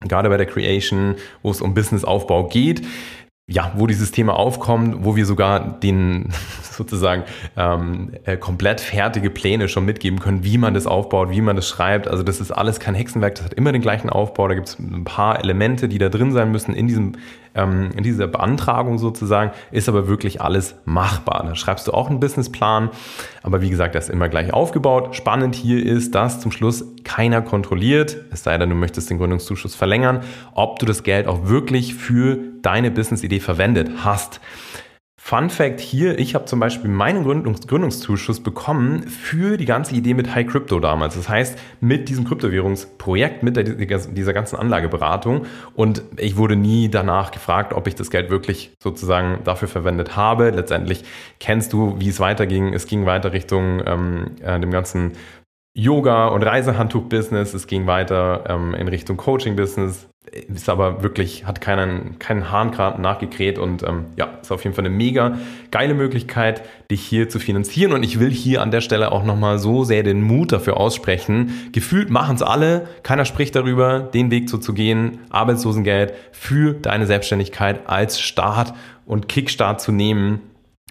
gerade 0.00 0.28
bei 0.28 0.36
der 0.36 0.46
Creation, 0.46 1.14
wo 1.44 1.52
es 1.52 1.60
um 1.60 1.74
Businessaufbau 1.74 2.48
geht, 2.48 2.82
ja, 3.50 3.72
wo 3.76 3.86
dieses 3.86 4.12
Thema 4.12 4.38
aufkommt, 4.38 5.04
wo 5.04 5.16
wir 5.16 5.24
sogar 5.24 5.80
den 5.80 6.28
sozusagen 6.62 7.24
ähm, 7.56 8.12
äh, 8.24 8.36
komplett 8.36 8.80
fertige 8.80 9.30
Pläne 9.30 9.68
schon 9.68 9.86
mitgeben 9.86 10.20
können, 10.20 10.44
wie 10.44 10.58
man 10.58 10.74
das 10.74 10.86
aufbaut, 10.86 11.30
wie 11.30 11.40
man 11.40 11.56
das 11.56 11.66
schreibt. 11.66 12.08
Also 12.08 12.22
das 12.22 12.40
ist 12.40 12.50
alles 12.50 12.78
kein 12.78 12.94
Hexenwerk, 12.94 13.36
das 13.36 13.46
hat 13.46 13.54
immer 13.54 13.72
den 13.72 13.80
gleichen 13.80 14.10
Aufbau. 14.10 14.48
Da 14.48 14.54
gibt 14.54 14.68
es 14.68 14.78
ein 14.78 15.04
paar 15.04 15.40
Elemente, 15.40 15.88
die 15.88 15.96
da 15.96 16.10
drin 16.10 16.30
sein 16.32 16.52
müssen 16.52 16.74
in 16.74 16.88
diesem 16.88 17.12
ähm, 17.58 17.90
in 17.96 18.04
dieser 18.04 18.26
Beantragung 18.26 18.98
sozusagen, 18.98 19.50
ist 19.70 19.88
aber 19.88 20.08
wirklich 20.08 20.40
alles 20.40 20.76
machbar. 20.84 21.44
Da 21.44 21.54
schreibst 21.54 21.86
du 21.88 21.92
auch 21.92 22.08
einen 22.08 22.20
Businessplan, 22.20 22.90
aber 23.42 23.60
wie 23.60 23.70
gesagt, 23.70 23.94
das 23.94 24.04
ist 24.04 24.10
immer 24.10 24.28
gleich 24.28 24.52
aufgebaut. 24.52 25.16
Spannend 25.16 25.54
hier 25.54 25.84
ist, 25.84 26.14
dass 26.14 26.40
zum 26.40 26.52
Schluss 26.52 26.84
keiner 27.04 27.42
kontrolliert, 27.42 28.16
es 28.30 28.44
sei 28.44 28.56
denn, 28.56 28.70
du 28.70 28.76
möchtest 28.76 29.10
den 29.10 29.18
Gründungszuschuss 29.18 29.74
verlängern, 29.74 30.20
ob 30.54 30.78
du 30.78 30.86
das 30.86 31.02
Geld 31.02 31.26
auch 31.26 31.48
wirklich 31.48 31.94
für 31.94 32.38
deine 32.62 32.90
Business-Idee 32.90 33.40
verwendet 33.40 33.90
hast. 34.04 34.40
Fun 35.28 35.50
Fact 35.50 35.78
hier, 35.80 36.18
ich 36.18 36.34
habe 36.34 36.46
zum 36.46 36.58
Beispiel 36.58 36.88
meinen 36.88 37.22
Gründungs 37.22 37.66
Gründungszuschuss 37.66 38.42
bekommen 38.42 39.02
für 39.02 39.58
die 39.58 39.66
ganze 39.66 39.94
Idee 39.94 40.14
mit 40.14 40.34
High 40.34 40.46
Crypto 40.46 40.80
damals. 40.80 41.16
Das 41.16 41.28
heißt, 41.28 41.58
mit 41.82 42.08
diesem 42.08 42.24
Kryptowährungsprojekt, 42.24 43.42
mit 43.42 43.54
der, 43.56 43.64
dieser 43.64 44.32
ganzen 44.32 44.56
Anlageberatung. 44.56 45.44
Und 45.74 46.02
ich 46.16 46.38
wurde 46.38 46.56
nie 46.56 46.88
danach 46.88 47.30
gefragt, 47.30 47.74
ob 47.74 47.86
ich 47.86 47.94
das 47.94 48.08
Geld 48.10 48.30
wirklich 48.30 48.72
sozusagen 48.82 49.40
dafür 49.44 49.68
verwendet 49.68 50.16
habe. 50.16 50.48
Letztendlich 50.48 51.04
kennst 51.40 51.74
du, 51.74 51.96
wie 51.98 52.08
es 52.08 52.20
weiterging. 52.20 52.72
Es 52.72 52.86
ging 52.86 53.04
weiter 53.04 53.34
Richtung 53.34 53.82
ähm, 53.84 54.30
äh, 54.40 54.58
dem 54.58 54.70
ganzen 54.70 55.12
Yoga- 55.74 56.28
und 56.28 56.42
Reisehandtuch-Business. 56.42 57.52
Es 57.52 57.66
ging 57.66 57.86
weiter 57.86 58.44
ähm, 58.48 58.72
in 58.72 58.88
Richtung 58.88 59.18
Coaching-Business 59.18 60.08
ist 60.32 60.68
aber 60.68 61.02
wirklich, 61.02 61.46
hat 61.46 61.60
keinen, 61.60 62.18
keinen 62.18 62.50
Hahn 62.50 62.70
nachgekräht 63.00 63.58
und 63.58 63.82
ähm, 63.82 64.06
ja, 64.16 64.28
ist 64.40 64.50
auf 64.50 64.64
jeden 64.64 64.74
Fall 64.74 64.84
eine 64.84 64.94
mega 64.94 65.38
geile 65.70 65.94
Möglichkeit, 65.94 66.62
dich 66.90 67.02
hier 67.02 67.28
zu 67.28 67.38
finanzieren. 67.38 67.92
Und 67.92 68.02
ich 68.02 68.20
will 68.20 68.30
hier 68.30 68.62
an 68.62 68.70
der 68.70 68.80
Stelle 68.80 69.12
auch 69.12 69.24
nochmal 69.24 69.58
so 69.58 69.84
sehr 69.84 70.02
den 70.02 70.22
Mut 70.22 70.52
dafür 70.52 70.76
aussprechen. 70.76 71.70
Gefühlt 71.72 72.10
machen 72.10 72.36
es 72.36 72.42
alle, 72.42 72.88
keiner 73.02 73.24
spricht 73.24 73.54
darüber, 73.54 74.00
den 74.00 74.30
Weg 74.30 74.48
so 74.50 74.58
zu 74.58 74.74
gehen, 74.74 75.18
Arbeitslosengeld 75.30 76.12
für 76.32 76.74
deine 76.74 77.06
Selbstständigkeit 77.06 77.88
als 77.88 78.20
Start 78.20 78.74
und 79.06 79.28
Kickstart 79.28 79.80
zu 79.80 79.92
nehmen 79.92 80.40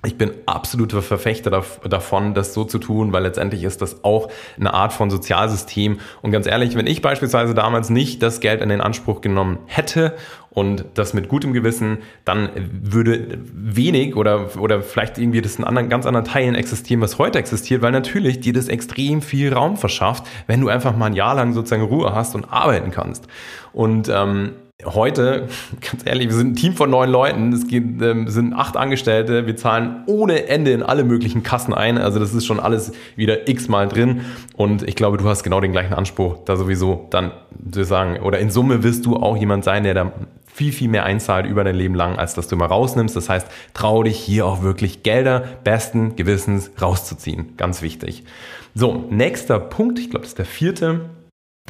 ich 0.07 0.17
bin 0.17 0.31
absoluter 0.45 1.01
Verfechter 1.01 1.63
davon, 1.83 2.33
das 2.33 2.53
so 2.53 2.63
zu 2.63 2.79
tun, 2.79 3.11
weil 3.11 3.23
letztendlich 3.23 3.63
ist 3.65 3.81
das 3.81 4.05
auch 4.05 4.29
eine 4.57 4.73
Art 4.73 4.93
von 4.93 5.09
Sozialsystem. 5.09 5.99
Und 6.21 6.31
ganz 6.31 6.47
ehrlich, 6.47 6.75
wenn 6.75 6.87
ich 6.87 7.01
beispielsweise 7.01 7.53
damals 7.53 7.89
nicht 7.89 8.23
das 8.23 8.39
Geld 8.39 8.61
in 8.61 8.69
den 8.69 8.79
Anspruch 8.79 9.19
genommen 9.19 9.59
hätte 9.65 10.15
und 10.49 10.85
das 10.93 11.13
mit 11.13 11.27
gutem 11.27 11.51
Gewissen, 11.51 11.97
dann 12.23 12.49
würde 12.81 13.37
wenig 13.53 14.15
oder, 14.15 14.57
oder 14.57 14.81
vielleicht 14.81 15.17
irgendwie 15.17 15.41
das 15.41 15.57
in 15.57 15.65
anderen, 15.65 15.89
ganz 15.89 16.05
anderen 16.05 16.25
Teilen 16.25 16.55
existieren, 16.55 17.01
was 17.01 17.17
heute 17.17 17.37
existiert, 17.37 17.81
weil 17.81 17.91
natürlich 17.91 18.39
dir 18.39 18.53
das 18.53 18.69
extrem 18.69 19.21
viel 19.21 19.53
Raum 19.53 19.75
verschafft, 19.75 20.25
wenn 20.47 20.61
du 20.61 20.69
einfach 20.69 20.95
mal 20.95 21.07
ein 21.07 21.15
Jahr 21.15 21.35
lang 21.35 21.51
sozusagen 21.51 21.83
Ruhe 21.83 22.15
hast 22.15 22.33
und 22.33 22.45
arbeiten 22.45 22.91
kannst. 22.91 23.27
Und 23.73 24.07
ähm, 24.07 24.53
heute, 24.85 25.47
ganz 25.81 26.05
ehrlich, 26.05 26.27
wir 26.27 26.35
sind 26.35 26.51
ein 26.51 26.55
Team 26.55 26.73
von 26.73 26.91
neun 26.91 27.09
Leuten, 27.09 27.51
es 27.51 27.67
geht, 27.67 27.99
ähm, 28.01 28.27
sind 28.27 28.53
acht 28.53 28.77
Angestellte, 28.77 29.47
wir 29.47 29.55
zahlen 29.55 30.03
ohne 30.05 30.47
Ende 30.47 30.71
in 30.71 30.83
alle 30.83 31.03
möglichen 31.03 31.41
Kassen 31.41 31.73
ein, 31.73 31.97
also 31.97 32.19
das 32.19 32.33
ist 32.35 32.45
schon 32.45 32.59
alles 32.59 32.91
wieder 33.15 33.49
x-mal 33.49 33.87
drin 33.87 34.21
und 34.55 34.83
ich 34.83 34.95
glaube, 34.95 35.17
du 35.17 35.27
hast 35.27 35.41
genau 35.41 35.61
den 35.61 35.71
gleichen 35.71 35.95
Anspruch, 35.95 36.37
da 36.45 36.55
sowieso 36.55 37.07
dann 37.09 37.31
zu 37.71 37.83
sagen, 37.85 38.21
oder 38.21 38.37
in 38.37 38.51
Summe 38.51 38.83
wirst 38.83 39.07
du 39.07 39.15
auch 39.15 39.35
jemand 39.35 39.63
sein, 39.63 39.83
der 39.83 39.95
da 39.95 40.11
viel, 40.45 40.71
viel 40.71 40.89
mehr 40.89 41.05
einzahlt 41.05 41.47
über 41.47 41.63
dein 41.63 41.75
Leben 41.75 41.95
lang, 41.95 42.17
als 42.17 42.35
dass 42.35 42.47
du 42.47 42.55
mal 42.55 42.65
rausnimmst. 42.65 43.15
Das 43.15 43.29
heißt, 43.29 43.47
trau 43.75 44.01
dich 44.01 44.17
hier 44.17 44.47
auch 44.47 44.63
wirklich 44.63 45.03
Gelder 45.03 45.43
besten 45.63 46.15
Gewissens 46.15 46.71
rauszuziehen. 46.81 47.55
Ganz 47.57 47.83
wichtig. 47.83 48.23
So, 48.73 49.05
nächster 49.11 49.59
Punkt, 49.59 49.99
ich 49.99 50.09
glaube, 50.09 50.23
das 50.23 50.29
ist 50.29 50.39
der 50.39 50.45
vierte 50.45 51.01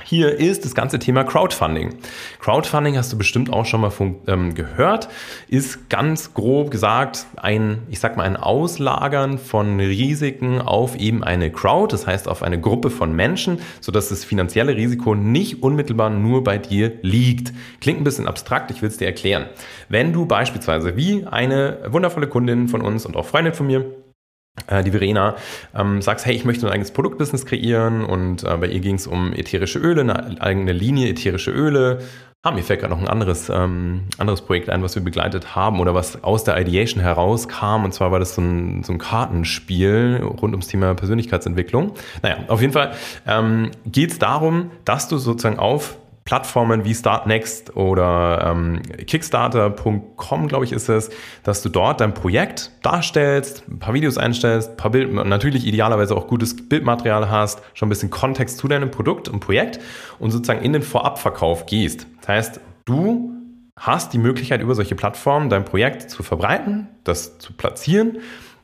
hier 0.03 0.39
ist 0.39 0.63
das 0.63 0.73
ganze 0.73 0.99
Thema 0.99 1.23
Crowdfunding. 1.23 1.95
Crowdfunding 2.39 2.97
hast 2.97 3.11
du 3.11 3.17
bestimmt 3.17 3.51
auch 3.51 3.65
schon 3.65 3.81
mal 3.81 3.89
von, 3.89 4.15
ähm, 4.27 4.55
gehört, 4.55 5.09
ist 5.47 5.89
ganz 5.89 6.33
grob 6.33 6.71
gesagt 6.71 7.25
ein, 7.35 7.79
ich 7.89 7.99
sag 7.99 8.15
mal, 8.15 8.23
ein 8.23 8.37
Auslagern 8.37 9.37
von 9.37 9.79
Risiken 9.79 10.61
auf 10.61 10.95
eben 10.95 11.23
eine 11.23 11.51
Crowd, 11.51 11.93
das 11.93 12.07
heißt 12.07 12.27
auf 12.27 12.43
eine 12.43 12.59
Gruppe 12.59 12.89
von 12.89 13.13
Menschen, 13.13 13.59
sodass 13.81 14.09
das 14.09 14.23
finanzielle 14.23 14.75
Risiko 14.75 15.15
nicht 15.15 15.61
unmittelbar 15.61 16.09
nur 16.09 16.43
bei 16.43 16.57
dir 16.57 16.93
liegt. 17.01 17.53
Klingt 17.81 17.99
ein 18.01 18.03
bisschen 18.03 18.27
abstrakt, 18.27 18.71
ich 18.71 18.81
will 18.81 18.89
es 18.89 18.97
dir 18.97 19.07
erklären. 19.07 19.45
Wenn 19.89 20.13
du 20.13 20.25
beispielsweise 20.25 20.95
wie 20.95 21.25
eine 21.25 21.79
wundervolle 21.87 22.27
Kundin 22.27 22.67
von 22.67 22.81
uns 22.81 23.05
und 23.05 23.15
auch 23.15 23.25
Freundin 23.25 23.53
von 23.53 23.67
mir 23.67 23.85
die 24.83 24.91
Verena, 24.91 25.35
ähm, 25.75 26.01
sagst, 26.01 26.25
hey, 26.25 26.35
ich 26.35 26.45
möchte 26.45 26.65
ein 26.65 26.71
eigenes 26.71 26.91
Produktbusiness 26.91 27.45
kreieren 27.45 28.03
und 28.03 28.43
äh, 28.43 28.57
bei 28.57 28.67
ihr 28.67 28.79
ging 28.79 28.95
es 28.95 29.07
um 29.07 29.33
ätherische 29.33 29.79
Öle, 29.79 30.01
eine 30.01 30.41
eigene 30.41 30.73
Linie 30.73 31.09
ätherische 31.09 31.51
Öle. 31.51 31.99
Ah, 32.43 32.51
mir 32.51 32.63
fällt 32.63 32.79
gerade 32.79 32.93
noch 32.93 33.01
ein 33.01 33.09
anderes, 33.09 33.49
ähm, 33.49 34.03
anderes 34.17 34.41
Projekt 34.41 34.69
ein, 34.69 34.81
was 34.81 34.95
wir 34.95 35.03
begleitet 35.03 35.55
haben 35.55 35.79
oder 35.79 35.93
was 35.93 36.23
aus 36.23 36.43
der 36.43 36.57
Ideation 36.57 37.01
herauskam. 37.01 37.83
Und 37.83 37.93
zwar 37.93 38.11
war 38.11 38.19
das 38.19 38.35
so 38.35 38.41
ein, 38.41 38.83
so 38.83 38.93
ein 38.93 38.99
Kartenspiel 38.99 40.21
rund 40.23 40.53
ums 40.53 40.67
Thema 40.67 40.93
Persönlichkeitsentwicklung. 40.93 41.93
Naja, 42.21 42.37
auf 42.47 42.61
jeden 42.61 42.73
Fall 42.73 42.93
ähm, 43.27 43.71
geht 43.85 44.11
es 44.11 44.19
darum, 44.19 44.71
dass 44.85 45.07
du 45.07 45.17
sozusagen 45.17 45.59
auf 45.59 45.97
Plattformen 46.27 46.83
wie 46.83 46.93
Startnext 46.93 47.77
oder 47.77 48.51
ähm, 48.51 48.81
Kickstarter.com, 48.81 50.49
glaube 50.49 50.65
ich, 50.65 50.73
ist 50.73 50.89
es, 50.89 51.09
dass 51.43 51.61
du 51.61 51.69
dort 51.69 52.01
dein 52.01 52.13
Projekt 52.13 52.71
darstellst, 52.83 53.63
ein 53.69 53.79
paar 53.79 53.93
Videos 53.93 54.17
einstellst, 54.17 54.71
ein 54.71 54.75
paar 54.75 54.91
Bild, 54.91 55.13
natürlich 55.13 55.65
idealerweise 55.65 56.17
auch 56.17 56.27
gutes 56.27 56.67
Bildmaterial 56.67 57.29
hast, 57.29 57.61
schon 57.73 57.87
ein 57.87 57.91
bisschen 57.91 58.09
Kontext 58.09 58.57
zu 58.57 58.67
deinem 58.67 58.91
Produkt 58.91 59.29
und 59.29 59.39
Projekt 59.39 59.79
und 60.19 60.31
sozusagen 60.31 60.61
in 60.61 60.73
den 60.73 60.81
Vorabverkauf 60.81 61.65
gehst. 61.65 62.07
Das 62.19 62.27
heißt, 62.27 62.59
du 62.83 63.31
hast 63.77 64.11
die 64.11 64.17
Möglichkeit, 64.17 64.59
über 64.59 64.75
solche 64.75 64.95
Plattformen 64.95 65.49
dein 65.49 65.63
Projekt 65.63 66.11
zu 66.11 66.23
verbreiten, 66.23 66.89
das 67.05 67.37
zu 67.37 67.53
platzieren. 67.53 68.17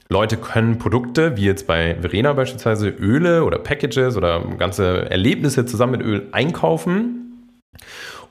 Leute 0.09 0.35
können 0.35 0.79
Produkte, 0.79 1.37
wie 1.37 1.45
jetzt 1.45 1.65
bei 1.65 1.95
Verena 2.01 2.33
beispielsweise, 2.33 2.89
Öle 2.89 3.45
oder 3.45 3.57
Packages 3.57 4.17
oder 4.17 4.43
ganze 4.57 5.09
Erlebnisse 5.09 5.65
zusammen 5.65 5.93
mit 5.93 6.01
Öl 6.01 6.27
einkaufen 6.33 7.22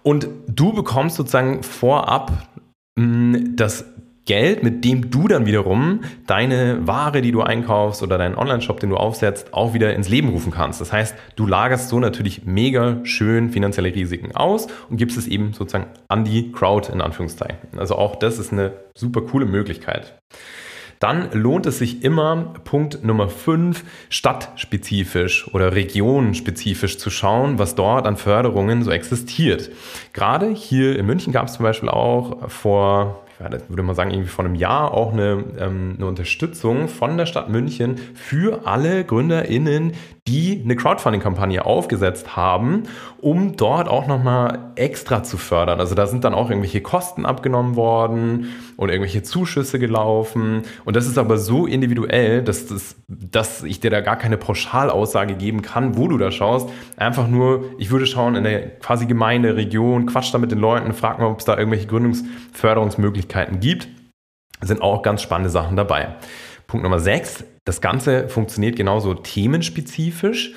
und 0.03 0.29
du 0.47 0.73
bekommst 0.73 1.17
sozusagen 1.17 1.63
vorab 1.63 2.49
mm, 2.97 3.57
das 3.57 3.85
Geld, 4.25 4.63
mit 4.63 4.85
dem 4.85 5.11
du 5.11 5.27
dann 5.27 5.47
wiederum 5.47 6.03
deine 6.29 6.87
Ware, 6.87 7.23
die 7.23 7.33
du 7.33 7.43
einkaufst 7.43 8.05
oder 8.05 8.19
deinen 8.19 8.37
Online-Shop, 8.37 8.79
den 8.79 8.91
du 8.91 8.97
aufsetzt, 8.97 9.53
auch 9.53 9.75
wieder 9.75 9.95
ins 9.95 10.09
Leben 10.09 10.29
rufen 10.29 10.53
kannst. 10.53 10.81
Das 10.81 10.93
heißt, 10.93 11.17
du 11.35 11.47
lagerst 11.47 11.89
so 11.89 11.99
natürlich 11.99 12.45
mega 12.45 13.05
schön 13.05 13.51
finanzielle 13.51 13.93
Risiken 13.93 14.37
aus 14.37 14.69
und 14.89 14.97
gibst 14.97 15.19
es 15.19 15.27
eben 15.27 15.53
sozusagen 15.53 15.87
an 16.07 16.25
die 16.25 16.53
Crowd 16.53 16.93
in 16.93 17.01
Anführungszeichen. 17.01 17.79
Also 17.79 17.97
auch 17.97 18.15
das 18.15 18.39
ist 18.39 18.53
eine 18.53 18.73
super 18.97 19.23
coole 19.23 19.47
Möglichkeit 19.47 20.17
dann 21.03 21.33
lohnt 21.33 21.67
es 21.67 21.79
sich 21.79 22.05
immer, 22.05 22.55
Punkt 22.65 23.03
Nummer 23.03 23.29
5, 23.29 23.85
stadtspezifisch 24.09 25.53
oder 25.53 25.75
regionspezifisch 25.75 26.99
zu 26.99 27.11
schauen, 27.11 27.59
was 27.59 27.75
dort 27.75 28.07
an 28.07 28.17
Förderungen 28.17 28.85
so 28.85 28.91
existiert. 28.93 29.71
Gerade 30.13 30.49
hier 30.51 30.97
in 30.97 31.07
München 31.07 31.33
gab 31.33 31.49
es 31.49 31.55
zum 31.55 31.65
Beispiel 31.65 31.89
auch 31.89 32.49
vor, 32.49 33.22
ja, 33.43 33.49
das 33.49 33.69
würde 33.69 33.83
man 33.83 33.95
sagen, 33.95 34.11
irgendwie 34.11 34.29
vor 34.29 34.45
einem 34.45 34.55
Jahr 34.55 34.95
auch 34.95 35.13
eine, 35.13 35.45
ähm, 35.59 35.95
eine 35.97 36.07
Unterstützung 36.07 36.89
von 36.89 37.17
der 37.17 37.27
Stadt 37.27 37.49
München 37.49 37.97
für 38.15 38.67
alle 38.67 39.05
GründerInnen, 39.05 39.93
die 40.29 40.61
eine 40.63 40.77
Crowdfunding-Kampagne 40.77 41.67
aufgesetzt 41.67 42.37
haben, 42.37 42.85
um 43.21 43.57
dort 43.57 43.89
auch 43.89 44.07
nochmal 44.07 44.71
extra 44.77 45.25
zu 45.25 45.37
fördern. 45.37 45.81
Also 45.81 45.97
da 45.97 46.07
sind 46.07 46.23
dann 46.23 46.33
auch 46.33 46.49
irgendwelche 46.49 46.81
Kosten 46.81 47.27
abgenommen 47.27 47.75
worden 47.75 48.51
und 48.77 48.89
irgendwelche 48.89 49.25
Zuschüsse 49.25 49.81
gelaufen. 49.81 50.63
Und 50.85 50.95
das 50.95 51.09
ist 51.09 51.19
aber 51.19 51.39
so 51.39 51.67
individuell, 51.67 52.43
dass, 52.43 52.67
das, 52.67 52.95
dass 53.09 53.65
ich 53.65 53.81
dir 53.81 53.91
da 53.91 54.01
gar 54.01 54.17
keine 54.17 54.37
Pauschalaussage 54.37 55.35
geben 55.35 55.61
kann, 55.61 55.97
wo 55.97 56.07
du 56.07 56.19
da 56.19 56.31
schaust. 56.31 56.69
Einfach 56.97 57.27
nur, 57.27 57.65
ich 57.79 57.91
würde 57.91 58.07
schauen 58.07 58.37
in 58.37 58.45
der 58.45 58.79
quasi 58.79 59.07
Gemeinde, 59.07 59.57
Region, 59.57 60.07
quatsch 60.07 60.33
da 60.33 60.39
mit 60.39 60.53
den 60.53 60.61
Leuten, 60.61 60.93
frag 60.93 61.19
mal, 61.19 61.27
ob 61.27 61.41
es 61.41 61.45
da 61.45 61.59
irgendwelche 61.59 61.89
Gründungsförderungsmöglichkeiten 61.89 63.32
gibt. 63.61 63.89
sind 64.61 64.83
auch 64.83 65.03
ganz 65.03 65.23
spannende 65.23 65.51
Sachen 65.51 65.77
dabei. 65.77 66.17
Punkt 66.67 66.85
Nummer 66.85 67.01
6. 67.01 67.45
Das 67.65 67.81
Ganze 67.81 68.29
funktioniert 68.29 68.77
genauso 68.77 69.15
themenspezifisch. 69.15 70.53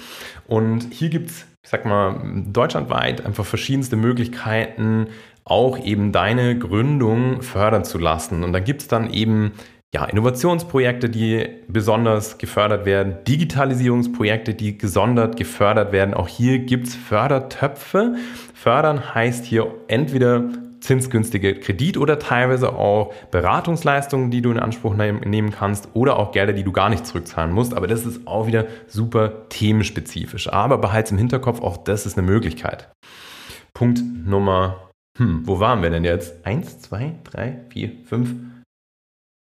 Und 0.48 0.94
hier 0.94 1.10
gibt 1.10 1.29
es, 1.29 1.46
ich 1.63 1.70
sag 1.70 1.86
mal, 1.86 2.22
deutschlandweit 2.48 3.25
einfach 3.25 3.46
verschiedenste 3.46 3.96
Möglichkeiten, 3.96 5.08
auch 5.44 5.77
eben 5.77 6.12
deine 6.12 6.58
Gründung 6.58 7.41
fördern 7.41 7.84
zu 7.84 7.98
lassen. 7.98 8.44
Und 8.44 8.53
da 8.53 8.60
gibt 8.60 8.82
es 8.82 8.88
dann 8.88 9.12
eben 9.12 9.51
ja, 9.94 10.03
Innovationsprojekte, 10.05 11.10
die 11.10 11.48
besonders 11.67 12.38
gefördert 12.38 12.86
werden, 12.86 13.24
Digitalisierungsprojekte, 13.27 14.53
die 14.53 14.77
gesondert 14.77 15.38
gefördert 15.38 15.91
werden. 15.91 16.13
Auch 16.13 16.27
hier 16.27 16.60
gibt 16.60 16.88
es 16.88 16.96
Fördertöpfe. 16.96 18.15
Fördern 18.53 19.15
heißt 19.15 19.46
hier 19.46 19.74
entweder 19.88 20.50
zinsgünstige 20.86 21.56
Kredit 21.56 21.98
oder 21.98 22.20
teilweise 22.20 22.74
auch 22.74 23.13
Beratungsleistungen, 23.32 24.32
die 24.32 24.42
du 24.42 24.51
in 24.51 24.60
Anspruch 24.60 24.96
nehmen 24.96 25.51
kannst 25.51 25.89
oder 25.94 26.18
auch 26.18 26.32
Gelder, 26.32 26.54
die 26.54 26.63
du 26.63 26.72
gar 26.72 26.89
nicht 26.89 27.06
zurückzahlen 27.06 27.51
musst. 27.51 27.74
Aber 27.74 27.88
das 27.88 28.06
ist 28.06 28.27
auch 28.27 28.48
wieder 28.48 28.65
super 28.88 29.50
themenspezifisch. 29.50 30.51
Aber 30.51 30.77
behalte 30.77 31.12
im 31.12 31.18
Hinterkopf, 31.18 31.62
auch 31.62 31.77
das 31.77 32.06
ist 32.06 32.18
eine 32.18 32.27
Möglichkeit. 32.27 32.92
Punkt 33.74 34.01
Nummer, 34.25 34.89
hm, 35.18 35.42
wo 35.46 35.60
waren 35.60 35.82
wir 35.82 35.89
denn 35.89 36.06
jetzt? 36.06 36.46
Eins, 36.46 36.80
zwei, 36.80 37.15
drei, 37.24 37.60
vier, 37.70 37.92
fünf, 38.06 38.36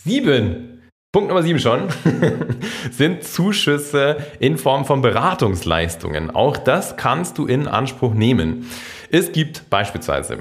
sieben. 0.03 0.83
Punkt 1.13 1.29
Nummer 1.29 1.45
sieben 1.45 1.61
schon, 1.61 1.83
sind 2.91 3.23
Zuschüsse 3.23 4.17
in 4.41 4.59
Form 4.59 4.85
von 4.85 5.01
Beratungsleistungen. 5.01 6.31
Auch 6.33 6.57
das 6.57 6.97
kannst 6.97 7.39
du 7.39 7.47
in 7.47 7.69
Anspruch 7.69 8.15
nehmen. 8.15 8.69
Es 9.13 9.31
gibt 9.31 9.71
beispielsweise 9.71 10.39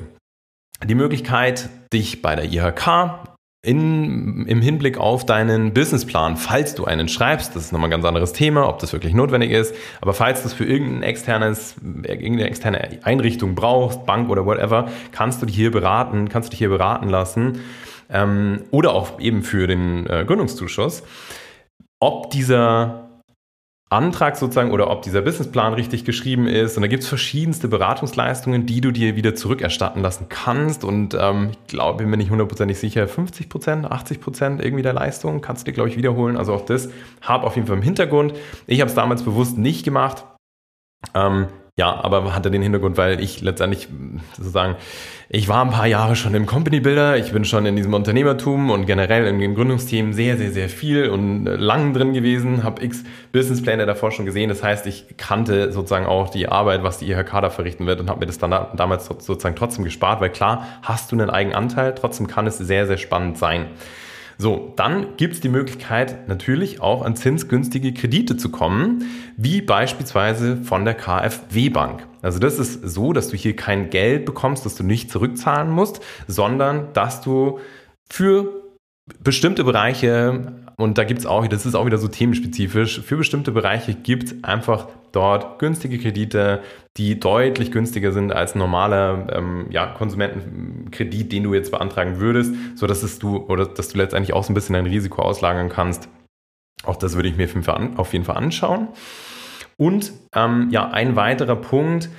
die 0.85 0.95
Möglichkeit, 0.95 1.69
dich 1.93 2.21
bei 2.21 2.35
der 2.35 2.45
IHK 2.45 3.33
in, 3.65 4.45
im 4.45 4.61
Hinblick 4.61 4.97
auf 4.97 5.25
deinen 5.25 5.73
Businessplan, 5.73 6.35
falls 6.35 6.75
du 6.75 6.83
einen 6.83 7.07
schreibst, 7.07 7.55
das 7.55 7.65
ist 7.65 7.71
nochmal 7.71 7.87
ein 7.87 7.91
ganz 7.91 8.03
anderes 8.03 8.33
Thema, 8.33 8.67
ob 8.67 8.79
das 8.79 8.91
wirklich 8.91 9.13
notwendig 9.13 9.51
ist, 9.51 9.73
aber 10.01 10.13
falls 10.13 10.41
du 10.41 10.49
es 10.49 10.53
für 10.53 10.65
irgendein 10.65 11.03
externes, 11.03 11.75
irgendeine 11.81 12.47
externe 12.47 12.99
Einrichtung 13.03 13.55
brauchst, 13.55 14.05
Bank 14.05 14.29
oder 14.29 14.45
whatever, 14.45 14.89
kannst 15.13 15.41
du 15.41 15.45
dich 15.45 15.55
hier 15.55 15.71
beraten, 15.71 16.27
kannst 16.27 16.49
du 16.49 16.51
dich 16.51 16.59
hier 16.59 16.69
beraten 16.69 17.07
lassen 17.07 17.61
ähm, 18.09 18.63
oder 18.71 18.93
auch 18.93 19.17
eben 19.21 19.43
für 19.43 19.65
den 19.65 20.07
äh, 20.07 20.25
Gründungszuschuss, 20.25 21.03
ob 22.01 22.31
dieser 22.31 23.02
Antrag 23.93 24.35
sozusagen 24.35 24.71
oder 24.71 24.89
ob 24.89 25.01
dieser 25.03 25.21
Businessplan 25.21 25.73
richtig 25.73 26.03
geschrieben 26.03 26.47
ist. 26.47 26.75
Und 26.75 26.81
da 26.81 26.87
gibt 26.87 27.03
es 27.03 27.09
verschiedenste 27.09 27.67
Beratungsleistungen, 27.67 28.65
die 28.65 28.81
du 28.81 28.91
dir 28.91 29.15
wieder 29.15 29.35
zurückerstatten 29.35 30.01
lassen 30.01 30.27
kannst. 30.29 30.83
Und 30.83 31.15
ähm, 31.19 31.51
ich 31.51 31.67
glaube, 31.67 31.99
bin 31.99 32.09
mir 32.09 32.17
nicht 32.17 32.31
hundertprozentig 32.31 32.77
sicher, 32.77 33.07
50 33.07 33.49
Prozent, 33.49 33.85
80 33.89 34.19
Prozent 34.19 34.61
irgendwie 34.63 34.83
der 34.83 34.93
Leistung 34.93 35.41
kannst 35.41 35.63
du 35.63 35.71
dir, 35.71 35.73
glaube 35.73 35.89
ich, 35.89 35.97
wiederholen. 35.97 36.35
Also 36.37 36.53
auch 36.53 36.65
das 36.65 36.89
habe 37.21 37.45
auf 37.45 37.55
jeden 37.55 37.67
Fall 37.67 37.77
im 37.77 37.83
Hintergrund. 37.83 38.33
Ich 38.67 38.81
habe 38.81 38.89
es 38.89 38.95
damals 38.95 39.23
bewusst 39.23 39.57
nicht 39.57 39.83
gemacht. 39.83 40.25
Ähm, 41.13 41.47
ja, 41.75 42.03
aber 42.03 42.35
hatte 42.35 42.51
den 42.51 42.61
Hintergrund, 42.61 42.97
weil 42.97 43.19
ich 43.19 43.41
letztendlich 43.41 43.87
sozusagen, 44.37 44.75
ich 45.27 45.47
war 45.47 45.65
ein 45.65 45.71
paar 45.71 45.87
Jahre 45.87 46.15
schon 46.15 46.35
im 46.35 46.45
Company 46.45 46.81
Builder, 46.81 47.17
ich 47.17 47.31
bin 47.31 47.45
schon 47.45 47.65
in 47.65 47.75
diesem 47.75 47.95
Unternehmertum 47.95 48.69
und 48.69 48.85
generell 48.85 49.25
in 49.25 49.39
den 49.39 49.55
Gründungsthemen 49.55 50.13
sehr, 50.13 50.37
sehr, 50.37 50.51
sehr 50.51 50.69
viel 50.69 51.09
und 51.09 51.45
lang 51.45 51.93
drin 51.93 52.13
gewesen, 52.13 52.63
habe 52.63 52.83
x 52.83 53.03
Businesspläne 53.31 53.87
davor 53.87 54.11
schon 54.11 54.27
gesehen. 54.27 54.49
Das 54.49 54.61
heißt, 54.61 54.85
ich 54.85 55.17
kannte 55.17 55.71
sozusagen 55.71 56.05
auch 56.05 56.29
die 56.29 56.47
Arbeit, 56.47 56.83
was 56.83 56.99
die 56.99 57.09
IHK 57.09 57.41
da 57.41 57.49
verrichten 57.49 57.87
wird 57.87 57.99
und 57.99 58.07
habe 58.07 58.19
mir 58.19 58.27
das 58.27 58.37
dann 58.37 58.51
damals 58.75 59.07
sozusagen 59.07 59.55
trotzdem 59.55 59.83
gespart, 59.83 60.21
weil 60.21 60.29
klar, 60.29 60.67
hast 60.83 61.11
du 61.11 61.15
einen 61.15 61.31
eigenen 61.31 61.55
Anteil, 61.55 61.95
trotzdem 61.95 62.27
kann 62.27 62.45
es 62.45 62.59
sehr, 62.59 62.85
sehr 62.85 62.97
spannend 62.97 63.39
sein. 63.39 63.65
So, 64.37 64.73
dann 64.75 65.15
gibt 65.17 65.35
es 65.35 65.41
die 65.41 65.49
Möglichkeit, 65.49 66.27
natürlich 66.27 66.81
auch 66.81 67.03
an 67.03 67.15
zinsgünstige 67.15 67.93
Kredite 67.93 68.37
zu 68.37 68.49
kommen, 68.49 69.03
wie 69.37 69.61
beispielsweise 69.61 70.57
von 70.57 70.85
der 70.85 70.95
KfW 70.95 71.69
Bank. 71.69 72.07
Also 72.21 72.39
das 72.39 72.59
ist 72.59 72.81
so, 72.83 73.13
dass 73.13 73.29
du 73.29 73.37
hier 73.37 73.55
kein 73.55 73.89
Geld 73.89 74.25
bekommst, 74.25 74.65
das 74.65 74.75
du 74.75 74.83
nicht 74.83 75.11
zurückzahlen 75.11 75.69
musst, 75.69 76.01
sondern 76.27 76.93
dass 76.93 77.21
du 77.21 77.59
für 78.09 78.63
bestimmte 79.21 79.63
Bereiche, 79.63 80.62
und 80.77 80.97
da 80.97 81.03
gibt 81.03 81.19
es 81.19 81.25
auch, 81.25 81.47
das 81.47 81.65
ist 81.65 81.75
auch 81.75 81.85
wieder 81.85 81.97
so 81.97 82.07
themenspezifisch, 82.07 83.01
für 83.01 83.17
bestimmte 83.17 83.51
Bereiche 83.51 83.93
gibt 83.93 84.23
es 84.23 84.43
einfach 84.43 84.87
dort 85.11 85.59
günstige 85.59 85.99
Kredite, 85.99 86.61
die 86.97 87.19
deutlich 87.19 87.71
günstiger 87.71 88.11
sind 88.11 88.33
als 88.33 88.55
normaler 88.55 89.27
ähm, 89.31 89.67
ja, 89.69 89.87
Konsumentenkredit, 89.87 91.31
den 91.31 91.43
du 91.43 91.53
jetzt 91.53 91.71
beantragen 91.71 92.19
würdest, 92.19 92.53
sodass 92.75 93.03
es 93.03 93.19
du 93.19 93.37
oder 93.37 93.65
dass 93.65 93.89
du 93.89 93.97
letztendlich 93.97 94.33
auch 94.33 94.43
so 94.43 94.51
ein 94.51 94.55
bisschen 94.55 94.73
dein 94.73 94.87
Risiko 94.87 95.21
auslagern 95.21 95.69
kannst. 95.69 96.09
Auch 96.83 96.95
das 96.95 97.15
würde 97.15 97.29
ich 97.29 97.37
mir 97.37 97.47
auf 97.97 98.13
jeden 98.13 98.25
Fall 98.25 98.37
anschauen. 98.37 98.89
Und 99.77 100.13
ähm, 100.35 100.67
ja, 100.71 100.89
ein 100.89 101.15
weiterer 101.15 101.55
Punkt, 101.55 102.09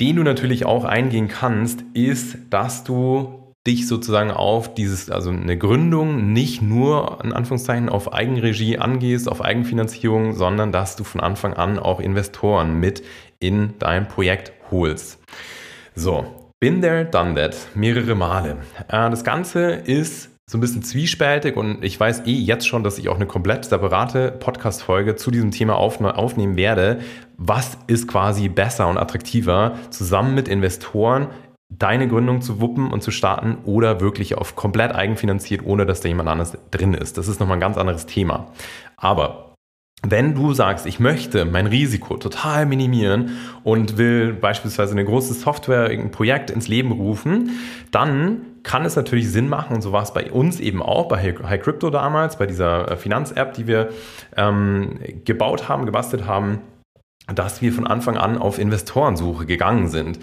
den 0.00 0.16
du 0.16 0.22
natürlich 0.22 0.64
auch 0.64 0.84
eingehen 0.84 1.28
kannst, 1.28 1.84
ist, 1.94 2.36
dass 2.50 2.84
du 2.84 3.41
dich 3.66 3.86
sozusagen 3.86 4.30
auf 4.30 4.74
dieses, 4.74 5.10
also 5.10 5.30
eine 5.30 5.56
Gründung 5.56 6.32
nicht 6.32 6.62
nur 6.62 7.18
in 7.22 7.32
Anführungszeichen 7.32 7.88
auf 7.88 8.12
Eigenregie 8.12 8.78
angehst, 8.78 9.28
auf 9.28 9.40
Eigenfinanzierung, 9.40 10.34
sondern 10.34 10.72
dass 10.72 10.96
du 10.96 11.04
von 11.04 11.20
Anfang 11.20 11.54
an 11.54 11.78
auch 11.78 12.00
Investoren 12.00 12.80
mit 12.80 13.04
in 13.38 13.74
dein 13.78 14.08
Projekt 14.08 14.52
holst. 14.70 15.20
So, 15.94 16.26
been 16.58 16.80
there, 16.80 17.04
done 17.04 17.34
that, 17.34 17.56
mehrere 17.74 18.14
Male. 18.16 18.56
Äh, 18.88 19.10
das 19.10 19.22
Ganze 19.22 19.70
ist 19.72 20.30
so 20.50 20.58
ein 20.58 20.60
bisschen 20.60 20.82
zwiespältig 20.82 21.56
und 21.56 21.84
ich 21.84 21.98
weiß 21.98 22.26
eh 22.26 22.32
jetzt 22.32 22.66
schon, 22.66 22.82
dass 22.82 22.98
ich 22.98 23.08
auch 23.08 23.14
eine 23.14 23.26
komplett 23.26 23.64
separate 23.64 24.32
Podcast-Folge 24.32 25.14
zu 25.14 25.30
diesem 25.30 25.52
Thema 25.52 25.76
aufnehmen 25.76 26.56
werde. 26.56 27.00
Was 27.38 27.78
ist 27.86 28.08
quasi 28.08 28.48
besser 28.48 28.88
und 28.88 28.98
attraktiver, 28.98 29.76
zusammen 29.90 30.34
mit 30.34 30.48
Investoren 30.48 31.28
deine 31.78 32.08
Gründung 32.08 32.42
zu 32.42 32.60
wuppen 32.60 32.90
und 32.90 33.02
zu 33.02 33.10
starten 33.10 33.58
oder 33.64 34.00
wirklich 34.00 34.36
auf 34.36 34.56
komplett 34.56 34.94
eigenfinanziert, 34.94 35.64
ohne 35.64 35.86
dass 35.86 36.00
da 36.00 36.08
jemand 36.08 36.28
anderes 36.28 36.56
drin 36.70 36.94
ist. 36.94 37.18
Das 37.18 37.28
ist 37.28 37.40
nochmal 37.40 37.56
ein 37.56 37.60
ganz 37.60 37.76
anderes 37.76 38.06
Thema. 38.06 38.52
Aber 38.96 39.52
wenn 40.04 40.34
du 40.34 40.52
sagst, 40.52 40.84
ich 40.86 40.98
möchte 40.98 41.44
mein 41.44 41.66
Risiko 41.66 42.16
total 42.16 42.66
minimieren 42.66 43.36
und 43.62 43.98
will 43.98 44.32
beispielsweise 44.32 44.92
eine 44.92 45.04
große 45.04 45.34
Software, 45.34 45.90
irgendein 45.90 46.10
Projekt 46.10 46.50
ins 46.50 46.66
Leben 46.66 46.90
rufen, 46.90 47.50
dann 47.92 48.42
kann 48.64 48.84
es 48.84 48.96
natürlich 48.96 49.30
Sinn 49.30 49.48
machen, 49.48 49.76
und 49.76 49.82
so 49.82 49.92
war 49.92 50.02
es 50.02 50.12
bei 50.12 50.30
uns 50.30 50.60
eben 50.60 50.82
auch, 50.82 51.08
bei 51.08 51.18
High 51.18 51.62
Crypto 51.62 51.90
damals, 51.90 52.36
bei 52.36 52.46
dieser 52.46 52.90
äh, 52.90 52.96
Finanz-App, 52.96 53.54
die 53.54 53.66
wir 53.66 53.90
ähm, 54.36 54.98
gebaut 55.24 55.68
haben, 55.68 55.86
gebastelt 55.86 56.26
haben, 56.26 56.60
dass 57.32 57.62
wir 57.62 57.72
von 57.72 57.86
Anfang 57.86 58.16
an 58.16 58.38
auf 58.38 58.58
Investorensuche 58.58 59.46
gegangen 59.46 59.88
sind. 59.88 60.18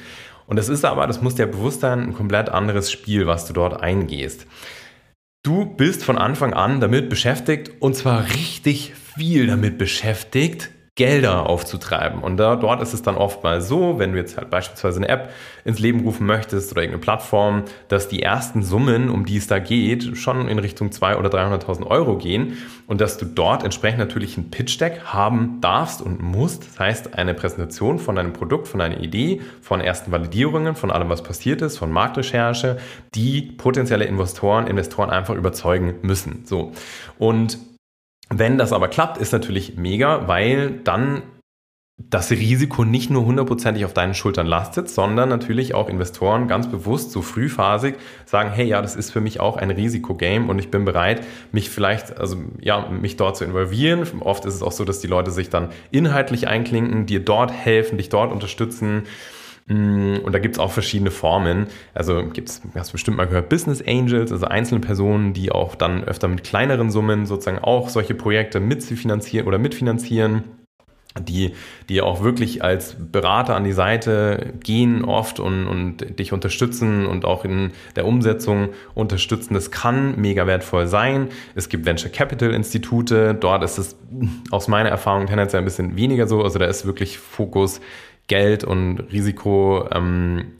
Und 0.49 0.55
das 0.55 0.67
ist 0.67 0.83
aber, 0.83 1.05
das 1.05 1.21
muss 1.21 1.35
dir 1.35 1.45
bewusst 1.45 1.81
sein, 1.81 1.99
ein 1.99 2.13
komplett 2.15 2.49
anderes 2.49 2.91
Spiel, 2.91 3.27
was 3.27 3.45
du 3.45 3.53
dort 3.53 3.83
eingehst. 3.83 4.47
Du 5.43 5.63
bist 5.63 6.03
von 6.03 6.17
Anfang 6.17 6.55
an 6.55 6.79
damit 6.81 7.07
beschäftigt 7.07 7.71
und 7.79 7.95
zwar 7.95 8.25
richtig 8.33 8.93
viel 8.95 9.45
damit 9.45 9.77
beschäftigt, 9.77 10.71
Gelder 10.99 11.47
aufzutreiben. 11.47 12.19
Und 12.21 12.35
da, 12.35 12.57
dort 12.57 12.81
ist 12.81 12.93
es 12.93 13.01
dann 13.01 13.15
oft 13.15 13.41
mal 13.41 13.62
so, 13.62 13.99
wenn 13.99 14.12
du 14.12 14.17
jetzt 14.17 14.35
halt 14.35 14.49
beispielsweise 14.49 14.97
eine 14.97 15.07
App 15.07 15.29
ins 15.63 15.79
Leben 15.79 16.01
rufen 16.01 16.27
möchtest 16.27 16.73
oder 16.73 16.81
irgendeine 16.81 17.01
Plattform, 17.01 17.63
dass 17.88 18.09
die 18.09 18.21
ersten 18.21 18.63
Summen, 18.63 19.09
um 19.09 19.25
die 19.25 19.38
es 19.38 19.47
da 19.47 19.59
geht, 19.59 20.17
schon 20.17 20.49
in 20.49 20.59
Richtung 20.59 20.89
200.000 20.89 21.15
oder 21.15 21.29
300.000 21.29 21.88
Euro 21.88 22.17
gehen 22.17 22.57
und 22.85 22.99
dass 22.99 23.17
du 23.17 23.25
dort 23.25 23.63
entsprechend 23.63 23.99
natürlich 23.99 24.38
ein 24.38 24.51
Pitch-Deck 24.51 25.03
haben 25.05 25.59
darfst 25.62 26.01
und 26.01 26.21
musst. 26.21 26.67
Das 26.67 26.79
heißt, 26.79 27.13
eine 27.13 27.33
Präsentation 27.33 27.97
von 27.97 28.17
deinem 28.17 28.33
Produkt, 28.33 28.67
von 28.67 28.81
deiner 28.81 28.99
Idee, 28.99 29.39
von 29.62 29.79
ersten 29.79 30.12
Validierungen, 30.12 30.75
von 30.75 30.91
allem, 30.91 31.07
was 31.07 31.23
passiert 31.23 31.62
ist, 31.62 31.77
von 31.77 31.93
Marktrecherche, 31.93 32.77
die 33.15 33.41
potenzielle 33.41 34.03
Investoren, 34.03 34.67
Investoren 34.67 35.12
einfach 35.12 35.35
überzeugen 35.35 35.95
müssen. 36.01 36.41
So. 36.43 36.73
Und 37.17 37.57
wenn 38.29 38.57
das 38.57 38.73
aber 38.73 38.87
klappt, 38.87 39.17
ist 39.17 39.33
natürlich 39.33 39.77
mega, 39.77 40.27
weil 40.27 40.71
dann 40.83 41.23
das 42.09 42.31
Risiko 42.31 42.85
nicht 42.85 43.09
nur 43.09 43.25
hundertprozentig 43.25 43.83
auf 43.83 43.93
deinen 43.93 44.13
Schultern 44.13 44.47
lastet, 44.47 44.89
sondern 44.89 45.27
natürlich 45.27 45.73
auch 45.73 45.89
Investoren 45.89 46.47
ganz 46.47 46.69
bewusst 46.69 47.11
so 47.11 47.21
frühphasig 47.21 47.95
sagen, 48.25 48.51
hey, 48.51 48.67
ja, 48.67 48.81
das 48.81 48.95
ist 48.95 49.11
für 49.11 49.19
mich 49.19 49.41
auch 49.41 49.57
ein 49.57 49.69
Risikogame 49.69 50.49
und 50.49 50.59
ich 50.59 50.71
bin 50.71 50.85
bereit, 50.85 51.25
mich 51.51 51.69
vielleicht, 51.69 52.17
also 52.17 52.37
ja, 52.61 52.87
mich 52.87 53.17
dort 53.17 53.35
zu 53.35 53.43
involvieren. 53.43 54.07
Oft 54.21 54.45
ist 54.45 54.55
es 54.55 54.63
auch 54.63 54.71
so, 54.71 54.85
dass 54.85 55.01
die 55.01 55.07
Leute 55.07 55.31
sich 55.31 55.49
dann 55.49 55.69
inhaltlich 55.91 56.47
einklinken, 56.47 57.05
dir 57.05 57.19
dort 57.19 57.51
helfen, 57.51 57.97
dich 57.97 58.07
dort 58.07 58.31
unterstützen. 58.31 59.03
Mm, 59.69 60.17
und 60.23 60.34
da 60.34 60.39
gibt 60.39 60.55
es 60.55 60.60
auch 60.60 60.71
verschiedene 60.71 61.12
Formen. 61.12 61.67
Also 61.93 62.23
gibt 62.25 62.49
es, 62.49 62.62
hast 62.75 62.89
du 62.89 62.93
bestimmt 62.93 63.17
mal 63.17 63.27
gehört, 63.27 63.49
Business 63.49 63.84
Angels, 63.86 64.32
also 64.32 64.47
einzelne 64.47 64.82
Personen, 64.82 65.34
die 65.34 65.51
auch 65.51 65.75
dann 65.75 66.03
öfter 66.03 66.27
mit 66.27 66.43
kleineren 66.43 66.91
Summen 66.91 67.25
sozusagen 67.27 67.60
auch 67.60 67.89
solche 67.89 68.15
Projekte 68.15 68.60
mitfinanzieren 68.60 69.47
oder 69.47 69.60
mitfinanzieren. 69.60 70.43
Die, 71.19 71.53
die 71.89 72.01
auch 72.01 72.23
wirklich 72.23 72.63
als 72.63 72.95
Berater 73.12 73.55
an 73.55 73.63
die 73.63 73.71
Seite 73.71 74.53
gehen 74.63 75.03
oft 75.03 75.39
und, 75.39 75.67
und 75.67 76.19
dich 76.19 76.34
unterstützen 76.34 77.08
und 77.08 77.25
auch 77.25 77.45
in 77.45 77.71
der 77.95 78.05
Umsetzung 78.05 78.69
unterstützen. 78.93 79.55
Das 79.55 79.71
kann 79.71 80.21
mega 80.21 80.45
wertvoll 80.45 80.86
sein. 80.86 81.29
Es 81.55 81.67
gibt 81.67 81.86
Venture 81.86 82.12
Capital 82.12 82.53
Institute. 82.53 83.34
Dort 83.34 83.63
ist 83.63 83.79
es 83.79 83.97
aus 84.51 84.67
meiner 84.67 84.89
Erfahrung 84.89 85.25
tendenziell 85.25 85.63
ein 85.63 85.65
bisschen 85.65 85.95
weniger 85.95 86.27
so. 86.27 86.43
Also 86.43 86.60
da 86.60 86.65
ist 86.65 86.86
wirklich 86.86 87.17
Fokus 87.17 87.82
Geld 88.29 88.63
und 88.63 88.99
Risiko 89.11 89.89
ähm, 89.91 90.53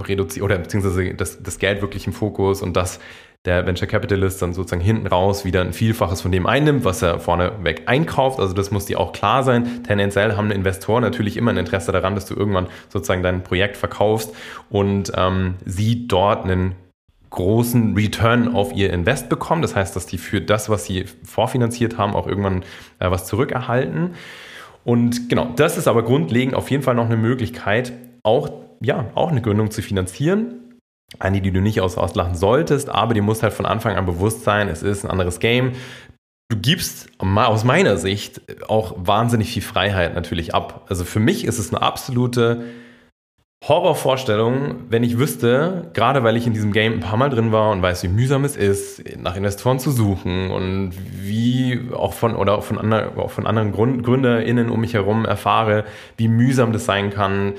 reduziert 0.00 0.42
oder 0.42 0.56
beziehungsweise 0.56 1.14
das, 1.14 1.42
das 1.42 1.58
Geld 1.58 1.82
wirklich 1.82 2.06
im 2.06 2.14
Fokus 2.14 2.62
und 2.62 2.74
dass 2.74 2.98
der 3.44 3.66
Venture 3.66 3.88
Capitalist 3.88 4.40
dann 4.40 4.54
sozusagen 4.54 4.82
hinten 4.82 5.08
raus 5.08 5.44
wieder 5.44 5.62
ein 5.62 5.72
Vielfaches 5.72 6.20
von 6.20 6.30
dem 6.30 6.46
einnimmt, 6.46 6.84
was 6.84 7.02
er 7.02 7.18
vorneweg 7.18 7.82
einkauft. 7.86 8.38
Also 8.38 8.54
das 8.54 8.70
muss 8.70 8.86
dir 8.86 9.00
auch 9.00 9.12
klar 9.12 9.42
sein. 9.42 9.82
Tendenziell 9.82 10.36
haben 10.36 10.52
Investoren 10.52 11.02
natürlich 11.02 11.36
immer 11.36 11.50
ein 11.50 11.56
Interesse 11.56 11.90
daran, 11.90 12.14
dass 12.14 12.24
du 12.24 12.34
irgendwann 12.34 12.68
sozusagen 12.88 13.24
dein 13.24 13.42
Projekt 13.42 13.76
verkaufst 13.76 14.32
und 14.70 15.12
ähm, 15.16 15.56
sie 15.64 16.06
dort 16.06 16.44
einen 16.44 16.76
großen 17.30 17.94
Return 17.96 18.54
auf 18.54 18.72
ihr 18.74 18.92
Invest 18.92 19.28
bekommen. 19.28 19.62
Das 19.62 19.74
heißt, 19.74 19.96
dass 19.96 20.06
die 20.06 20.18
für 20.18 20.40
das, 20.40 20.68
was 20.68 20.84
sie 20.84 21.06
vorfinanziert 21.24 21.98
haben, 21.98 22.14
auch 22.14 22.28
irgendwann 22.28 22.62
äh, 23.00 23.10
was 23.10 23.26
zurückerhalten. 23.26 24.14
Und 24.84 25.28
genau, 25.28 25.52
das 25.56 25.76
ist 25.76 25.88
aber 25.88 26.02
grundlegend 26.02 26.54
auf 26.54 26.70
jeden 26.70 26.82
Fall 26.82 26.94
noch 26.94 27.06
eine 27.06 27.16
Möglichkeit, 27.16 27.92
auch, 28.22 28.50
ja, 28.80 29.06
auch 29.14 29.30
eine 29.30 29.42
Gründung 29.42 29.70
zu 29.70 29.82
finanzieren. 29.82 30.58
Eine, 31.18 31.40
die 31.42 31.50
du 31.50 31.60
nicht 31.60 31.80
aus, 31.80 31.98
auslachen 31.98 32.34
solltest, 32.34 32.88
aber 32.88 33.12
die 33.12 33.20
muss 33.20 33.42
halt 33.42 33.52
von 33.52 33.66
Anfang 33.66 33.96
an 33.96 34.06
bewusst 34.06 34.44
sein, 34.44 34.68
es 34.68 34.82
ist 34.82 35.04
ein 35.04 35.10
anderes 35.10 35.40
Game. 35.40 35.72
Du 36.50 36.56
gibst 36.56 37.08
aus 37.18 37.64
meiner 37.64 37.96
Sicht 37.98 38.40
auch 38.68 38.94
wahnsinnig 38.96 39.52
viel 39.52 39.62
Freiheit 39.62 40.14
natürlich 40.14 40.54
ab. 40.54 40.86
Also 40.88 41.04
für 41.04 41.20
mich 41.20 41.44
ist 41.44 41.58
es 41.58 41.72
eine 41.72 41.82
absolute 41.82 42.64
Horrorvorstellung, 43.68 44.86
wenn 44.88 45.04
ich 45.04 45.18
wüsste, 45.18 45.90
gerade 45.92 46.24
weil 46.24 46.36
ich 46.36 46.48
in 46.48 46.52
diesem 46.52 46.72
Game 46.72 46.94
ein 46.94 47.00
paar 47.00 47.16
Mal 47.16 47.30
drin 47.30 47.52
war 47.52 47.70
und 47.70 47.80
weiß, 47.80 48.02
wie 48.02 48.08
mühsam 48.08 48.44
es 48.44 48.56
ist, 48.56 49.04
nach 49.18 49.36
Investoren 49.36 49.78
zu 49.78 49.92
suchen 49.92 50.50
und 50.50 50.94
wie 51.22 51.80
auch 51.94 52.12
von 52.12 52.34
oder 52.34 52.58
auch 52.58 52.64
von, 52.64 52.76
andre, 52.76 53.12
auch 53.16 53.30
von 53.30 53.46
anderen 53.46 53.70
Grund, 53.70 54.02
GründerInnen 54.02 54.68
um 54.68 54.80
mich 54.80 54.94
herum 54.94 55.24
erfahre, 55.24 55.84
wie 56.16 56.26
mühsam 56.26 56.72
das 56.72 56.86
sein 56.86 57.10
kann. 57.10 57.52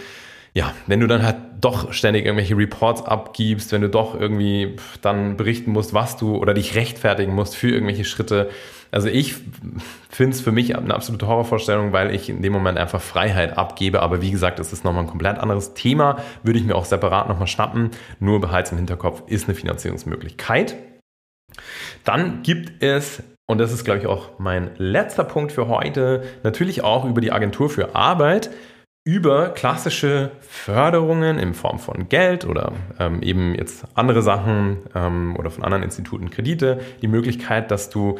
Ja, 0.55 0.73
wenn 0.85 0.99
du 0.99 1.07
dann 1.07 1.23
halt 1.23 1.37
doch 1.61 1.93
ständig 1.93 2.25
irgendwelche 2.25 2.55
Reports 2.55 3.01
abgibst, 3.01 3.71
wenn 3.71 3.81
du 3.81 3.89
doch 3.89 4.19
irgendwie 4.19 4.75
dann 5.01 5.35
berichten 5.35 5.71
musst, 5.71 5.93
was 5.93 6.17
du 6.17 6.35
oder 6.35 6.53
dich 6.53 6.75
rechtfertigen 6.75 7.33
musst 7.33 7.55
für 7.55 7.69
irgendwelche 7.69 8.05
Schritte, 8.05 8.49
also 8.91 9.07
ich 9.07 9.33
finde 10.09 10.35
es 10.35 10.41
für 10.41 10.51
mich 10.51 10.77
eine 10.77 10.93
absolute 10.93 11.25
Horrorvorstellung, 11.25 11.93
weil 11.93 12.13
ich 12.13 12.29
in 12.29 12.43
dem 12.43 12.53
Moment 12.53 12.77
einfach 12.77 13.01
Freiheit 13.01 13.57
abgebe. 13.57 14.03
Aber 14.03 14.21
wie 14.21 14.29
gesagt, 14.29 14.59
es 14.59 14.71
ist 14.71 14.83
nochmal 14.83 15.05
ein 15.05 15.09
komplett 15.09 15.39
anderes 15.39 15.73
Thema. 15.73 16.17
Würde 16.43 16.59
ich 16.59 16.65
mir 16.65 16.75
auch 16.75 16.85
separat 16.85 17.27
nochmal 17.27 17.47
schnappen. 17.47 17.89
Nur 18.19 18.39
behalts 18.39 18.71
im 18.71 18.77
Hinterkopf 18.77 19.23
ist 19.25 19.45
eine 19.45 19.55
Finanzierungsmöglichkeit. 19.55 20.75
Dann 22.03 22.43
gibt 22.43 22.83
es 22.83 23.23
und 23.45 23.57
das 23.57 23.73
ist, 23.73 23.83
glaube 23.83 23.99
ich, 23.99 24.07
auch 24.07 24.39
mein 24.39 24.71
letzter 24.77 25.23
Punkt 25.23 25.51
für 25.51 25.67
heute, 25.67 26.23
natürlich 26.43 26.83
auch 26.83 27.03
über 27.03 27.19
die 27.19 27.31
Agentur 27.31 27.69
für 27.69 27.95
Arbeit, 27.95 28.51
über 29.05 29.49
klassische 29.49 30.31
Förderungen 30.39 31.37
in 31.37 31.53
Form 31.53 31.79
von 31.79 32.07
Geld 32.07 32.45
oder 32.45 32.71
ähm, 32.99 33.21
eben 33.21 33.53
jetzt 33.53 33.85
andere 33.95 34.21
Sachen 34.21 34.77
ähm, 34.95 35.35
oder 35.37 35.51
von 35.51 35.63
anderen 35.63 35.83
Instituten 35.83 36.29
Kredite, 36.29 36.79
die 37.01 37.07
Möglichkeit, 37.07 37.69
dass 37.69 37.89
du 37.89 38.17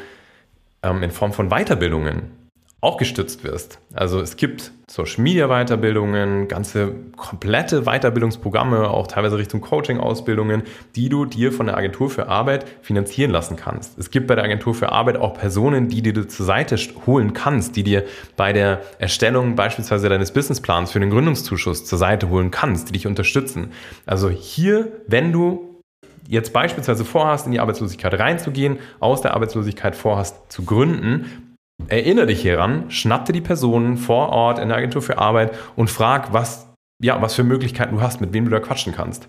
ähm, 0.82 1.02
in 1.02 1.12
Form 1.12 1.32
von 1.32 1.50
Weiterbildungen 1.50 2.42
auch 2.84 2.98
gestützt 2.98 3.46
wirst. 3.46 3.80
Also 3.93 4.19
es 4.19 4.36
gibt 4.36 4.72
Social 4.91 5.24
Media 5.24 5.48
Weiterbildungen, 5.48 6.50
ganze 6.50 6.93
komplette 7.15 7.84
Weiterbildungsprogramme, 7.84 8.89
auch 8.89 9.08
teilweise 9.08 9.38
Richtung 9.38 9.62
Coaching 9.62 10.00
Ausbildungen, 10.00 10.63
die 10.96 11.08
du 11.08 11.26
dir 11.26 11.54
von 11.54 11.67
der 11.67 11.78
Agentur 11.78 12.10
für 12.10 12.28
Arbeit 12.28 12.65
finanzieren 12.82 13.32
lassen 13.32 13.56
kannst. 13.56 13.98
Es 13.98 14.12
gibt 14.12 14.28
bei 14.28 14.36
der 14.36 14.43
Agentur 14.43 14.76
für 14.76 14.91
Arbeit 14.91 15.15
auch 15.15 15.34
Personen, 15.34 15.88
die 15.88 16.02
dir 16.02 16.28
zur 16.28 16.46
Seite 16.46 16.76
holen 17.06 17.34
kannst, 17.34 17.78
die 17.78 17.84
dir 17.84 18.04
bei 18.36 18.52
der 18.52 18.82
Erstellung 19.00 19.56
beispielsweise 19.56 20.10
deines 20.10 20.32
Businessplans 20.32 20.91
für 20.91 21.00
den 21.00 21.10
Gründungszuschuss 21.10 21.86
zur 21.86 21.98
Seite 21.98 22.30
holen 22.30 22.52
kannst, 22.52 22.89
die 22.89 22.93
dich 22.93 23.08
unterstützen. 23.08 23.72
Also 24.06 24.30
hier, 24.30 24.91
wenn 25.08 25.32
du 25.32 25.82
jetzt 26.28 26.52
beispielsweise 26.52 27.06
vorhast, 27.06 27.46
in 27.46 27.54
die 27.54 27.62
Arbeitslosigkeit 27.62 28.19
reinzugehen, 28.19 28.80
aus 29.00 29.22
der 29.22 29.34
Arbeitslosigkeit 29.34 29.96
vorhast 29.96 30.52
zu 30.52 30.65
gründen, 30.65 31.52
erinnere 31.88 32.28
dich 32.28 32.41
hieran, 32.41 32.89
schnapp 32.89 33.26
dir 33.26 33.34
die 33.34 33.41
Personen 33.41 33.98
vor 33.98 34.30
Ort 34.30 34.60
in 34.60 34.69
der 34.69 34.78
Agentur 34.78 35.02
für 35.02 35.17
Arbeit 35.17 35.58
und 35.76 35.89
frag, 35.89 36.34
was, 36.34 36.67
ja, 37.02 37.22
was 37.22 37.36
für 37.36 37.43
Möglichkeiten 37.43 37.96
du 37.96 38.02
hast, 38.02 38.22
mit 38.22 38.34
wem 38.34 38.46
du 38.46 38.52
da 38.52 38.60
quatschen 38.60 38.93
kannst. 38.93 39.28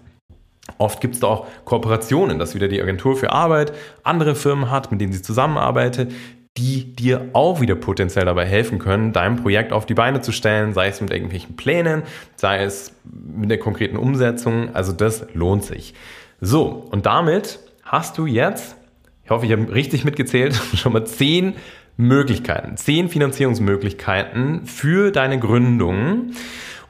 Oft 0.78 1.00
gibt 1.00 1.14
es 1.14 1.20
da 1.20 1.26
auch 1.28 1.46
Kooperationen, 1.64 2.38
dass 2.38 2.54
wieder 2.54 2.68
die 2.68 2.80
Agentur 2.80 3.16
für 3.16 3.32
Arbeit 3.32 3.72
andere 4.02 4.34
Firmen 4.34 4.70
hat, 4.70 4.90
mit 4.90 5.00
denen 5.00 5.12
sie 5.12 5.22
zusammenarbeitet, 5.22 6.12
die 6.56 6.94
dir 6.94 7.30
auch 7.32 7.60
wieder 7.60 7.74
potenziell 7.74 8.24
dabei 8.24 8.46
helfen 8.46 8.78
können, 8.78 9.12
dein 9.12 9.36
Projekt 9.36 9.72
auf 9.72 9.86
die 9.86 9.94
Beine 9.94 10.20
zu 10.20 10.30
stellen, 10.30 10.72
sei 10.72 10.88
es 10.88 11.00
mit 11.00 11.10
irgendwelchen 11.10 11.56
Plänen, 11.56 12.04
sei 12.36 12.62
es 12.62 12.92
mit 13.04 13.50
der 13.50 13.58
konkreten 13.58 13.96
Umsetzung. 13.96 14.74
Also 14.74 14.92
das 14.92 15.26
lohnt 15.34 15.64
sich. 15.64 15.94
So, 16.40 16.86
und 16.90 17.06
damit 17.06 17.58
hast 17.82 18.18
du 18.18 18.26
jetzt, 18.26 18.76
ich 19.24 19.30
hoffe, 19.30 19.46
ich 19.46 19.52
habe 19.52 19.74
richtig 19.74 20.04
mitgezählt, 20.04 20.54
schon 20.74 20.92
mal 20.92 21.04
zehn 21.04 21.54
Möglichkeiten, 21.96 22.76
zehn 22.76 23.08
Finanzierungsmöglichkeiten 23.08 24.66
für 24.66 25.10
deine 25.10 25.38
Gründung. 25.38 26.32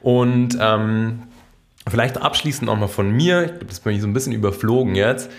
Und 0.01 0.57
ähm, 0.59 1.23
vielleicht 1.87 2.21
abschließend 2.21 2.65
nochmal 2.67 2.89
von 2.89 3.11
mir, 3.11 3.43
ich 3.43 3.51
glaube, 3.51 3.65
das 3.65 3.79
bin 3.79 3.95
ich 3.95 4.01
so 4.01 4.07
ein 4.07 4.13
bisschen 4.13 4.33
überflogen 4.33 4.95
jetzt. 4.95 5.31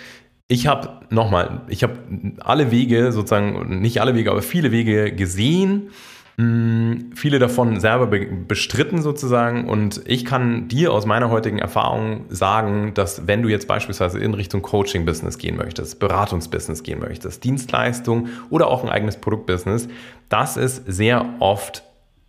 Ich 0.48 0.68
habe 0.68 1.00
nochmal, 1.10 1.62
ich 1.68 1.82
habe 1.82 1.98
alle 2.40 2.70
Wege 2.70 3.10
sozusagen, 3.10 3.80
nicht 3.80 4.00
alle 4.00 4.14
Wege, 4.14 4.30
aber 4.30 4.42
viele 4.42 4.70
Wege 4.70 5.12
gesehen 5.12 5.90
viele 6.38 7.38
davon 7.38 7.80
selber 7.80 8.06
bestritten 8.06 9.00
sozusagen. 9.00 9.68
Und 9.68 10.02
ich 10.04 10.26
kann 10.26 10.68
dir 10.68 10.92
aus 10.92 11.06
meiner 11.06 11.30
heutigen 11.30 11.58
Erfahrung 11.58 12.26
sagen, 12.28 12.92
dass 12.92 13.26
wenn 13.26 13.42
du 13.42 13.48
jetzt 13.48 13.66
beispielsweise 13.66 14.18
in 14.18 14.34
Richtung 14.34 14.60
Coaching-Business 14.60 15.38
gehen 15.38 15.56
möchtest, 15.56 15.98
Beratungsbusiness 15.98 16.82
gehen 16.82 16.98
möchtest, 16.98 17.42
Dienstleistung 17.42 18.28
oder 18.50 18.68
auch 18.68 18.84
ein 18.84 18.90
eigenes 18.90 19.16
Produktbusiness, 19.16 19.88
dass 20.28 20.58
es 20.58 20.76
sehr 20.86 21.26
oft 21.38 21.84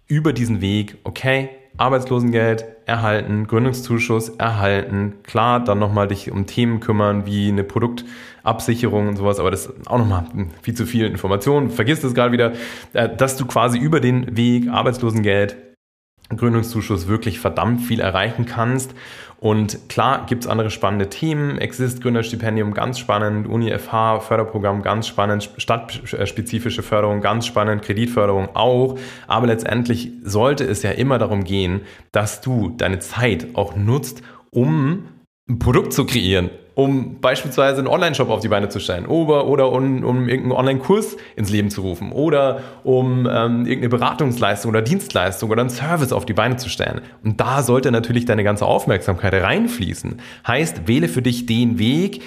über 0.07 0.31
diesen 0.31 0.61
Weg, 0.61 0.97
okay, 1.03 1.49
Arbeitslosengeld 1.77 2.65
erhalten, 2.85 3.47
Gründungszuschuss 3.47 4.29
erhalten, 4.29 5.15
klar, 5.23 5.63
dann 5.63 5.79
nochmal 5.79 6.07
dich 6.07 6.31
um 6.31 6.45
Themen 6.45 6.79
kümmern 6.79 7.25
wie 7.25 7.49
eine 7.49 7.63
Produktabsicherung 7.63 9.09
und 9.09 9.17
sowas, 9.17 9.39
aber 9.39 9.51
das 9.51 9.65
ist 9.65 9.87
auch 9.87 9.97
nochmal 9.97 10.25
viel 10.61 10.73
zu 10.73 10.85
viel 10.85 11.05
Information, 11.05 11.69
vergiss 11.69 12.01
das 12.01 12.13
gerade 12.13 12.31
wieder, 12.31 12.53
äh, 12.93 13.09
dass 13.15 13.37
du 13.37 13.45
quasi 13.45 13.77
über 13.77 13.99
den 13.99 14.37
Weg 14.37 14.69
Arbeitslosengeld, 14.69 15.57
Gründungszuschuss 16.35 17.07
wirklich 17.07 17.39
verdammt 17.39 17.81
viel 17.81 17.99
erreichen 18.01 18.45
kannst 18.45 18.93
und 19.39 19.87
klar 19.87 20.25
gibt 20.25 20.43
es 20.43 20.49
andere 20.49 20.71
spannende 20.71 21.09
Themen. 21.09 21.59
Exist 21.59 22.01
Gründerstipendium, 22.01 22.73
ganz 22.73 22.97
spannend. 22.97 23.47
Uni 23.47 23.71
FH, 23.71 24.21
Förderprogramm, 24.21 24.81
ganz 24.81 25.07
spannend. 25.07 25.51
Stadtspezifische 25.57 26.81
Förderung, 26.81 27.21
ganz 27.21 27.45
spannend. 27.45 27.83
Kreditförderung 27.83 28.55
auch. 28.55 28.97
Aber 29.27 29.47
letztendlich 29.47 30.11
sollte 30.23 30.63
es 30.63 30.81
ja 30.81 30.91
immer 30.91 31.19
darum 31.19 31.43
gehen, 31.43 31.81
dass 32.11 32.41
du 32.41 32.69
deine 32.69 32.97
Zeit 32.99 33.49
auch 33.53 33.75
nutzt, 33.75 34.23
um 34.49 35.03
ein 35.47 35.59
Produkt 35.59 35.93
zu 35.93 36.05
kreieren, 36.05 36.49
um 36.77 37.19
beispielsweise 37.21 37.79
einen 37.79 37.87
Online-Shop 37.87 38.29
auf 38.29 38.41
die 38.41 38.49
Beine 38.49 38.69
zu 38.69 38.79
stellen 38.79 39.07
oder, 39.07 39.47
oder 39.47 39.71
um, 39.71 40.03
um 40.03 40.29
irgendeinen 40.29 40.51
Online-Kurs 40.51 41.17
ins 41.35 41.49
Leben 41.49 41.71
zu 41.71 41.81
rufen 41.81 42.11
oder 42.11 42.61
um 42.83 43.25
ähm, 43.25 43.65
irgendeine 43.65 43.89
Beratungsleistung 43.89 44.69
oder 44.69 44.83
Dienstleistung 44.83 45.49
oder 45.49 45.61
einen 45.61 45.71
Service 45.71 46.13
auf 46.13 46.27
die 46.27 46.33
Beine 46.33 46.57
zu 46.57 46.69
stellen. 46.69 47.01
Und 47.23 47.41
da 47.41 47.63
sollte 47.63 47.91
natürlich 47.91 48.25
deine 48.25 48.43
ganze 48.43 48.67
Aufmerksamkeit 48.67 49.33
reinfließen. 49.33 50.21
Heißt, 50.45 50.87
wähle 50.87 51.07
für 51.07 51.23
dich 51.23 51.47
den 51.47 51.79
Weg, 51.79 52.21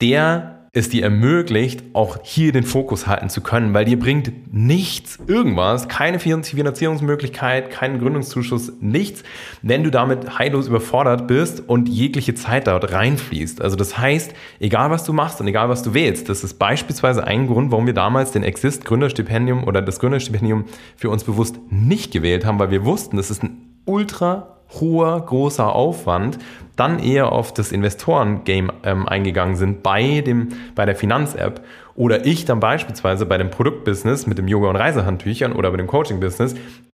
der 0.00 0.59
es 0.72 0.88
dir 0.88 1.02
ermöglicht, 1.02 1.82
auch 1.94 2.18
hier 2.22 2.52
den 2.52 2.62
Fokus 2.62 3.08
halten 3.08 3.28
zu 3.28 3.40
können, 3.40 3.74
weil 3.74 3.84
dir 3.84 3.98
bringt 3.98 4.54
nichts, 4.54 5.18
irgendwas, 5.26 5.88
keine 5.88 6.20
Finanzierungsmöglichkeit, 6.20 7.70
keinen 7.70 7.98
Gründungszuschuss, 7.98 8.74
nichts, 8.80 9.24
wenn 9.62 9.82
du 9.82 9.90
damit 9.90 10.38
heillos 10.38 10.68
überfordert 10.68 11.26
bist 11.26 11.68
und 11.68 11.88
jegliche 11.88 12.34
Zeit 12.34 12.68
dort 12.68 12.92
reinfließt. 12.92 13.60
Also 13.60 13.74
das 13.74 13.98
heißt, 13.98 14.32
egal 14.60 14.90
was 14.90 15.02
du 15.02 15.12
machst 15.12 15.40
und 15.40 15.48
egal 15.48 15.68
was 15.68 15.82
du 15.82 15.92
wählst, 15.92 16.28
das 16.28 16.44
ist 16.44 16.54
beispielsweise 16.54 17.24
ein 17.24 17.48
Grund, 17.48 17.72
warum 17.72 17.86
wir 17.86 17.94
damals 17.94 18.30
den 18.30 18.44
Exist 18.44 18.84
Gründerstipendium 18.84 19.64
oder 19.64 19.82
das 19.82 19.98
Gründerstipendium 19.98 20.66
für 20.94 21.10
uns 21.10 21.24
bewusst 21.24 21.56
nicht 21.70 22.12
gewählt 22.12 22.44
haben, 22.44 22.60
weil 22.60 22.70
wir 22.70 22.84
wussten, 22.84 23.16
das 23.16 23.32
ist 23.32 23.42
ein 23.42 23.74
ultra 23.86 24.59
hoher, 24.78 25.20
großer 25.20 25.74
Aufwand, 25.74 26.38
dann 26.76 26.98
eher 26.98 27.32
auf 27.32 27.52
das 27.52 27.72
Investoren-Game 27.72 28.72
ähm, 28.84 29.06
eingegangen 29.06 29.56
sind 29.56 29.82
bei, 29.82 30.22
dem, 30.22 30.48
bei 30.74 30.86
der 30.86 30.96
Finanz-App 30.96 31.60
oder 31.94 32.24
ich 32.24 32.44
dann 32.44 32.60
beispielsweise 32.60 33.26
bei 33.26 33.36
dem 33.36 33.50
Produktbusiness 33.50 34.26
mit 34.26 34.38
dem 34.38 34.48
Yoga- 34.48 34.70
und 34.70 34.76
Reisehandtüchern 34.76 35.52
oder 35.52 35.70
bei 35.70 35.76
dem 35.76 35.86
Coaching-Business 35.86 36.54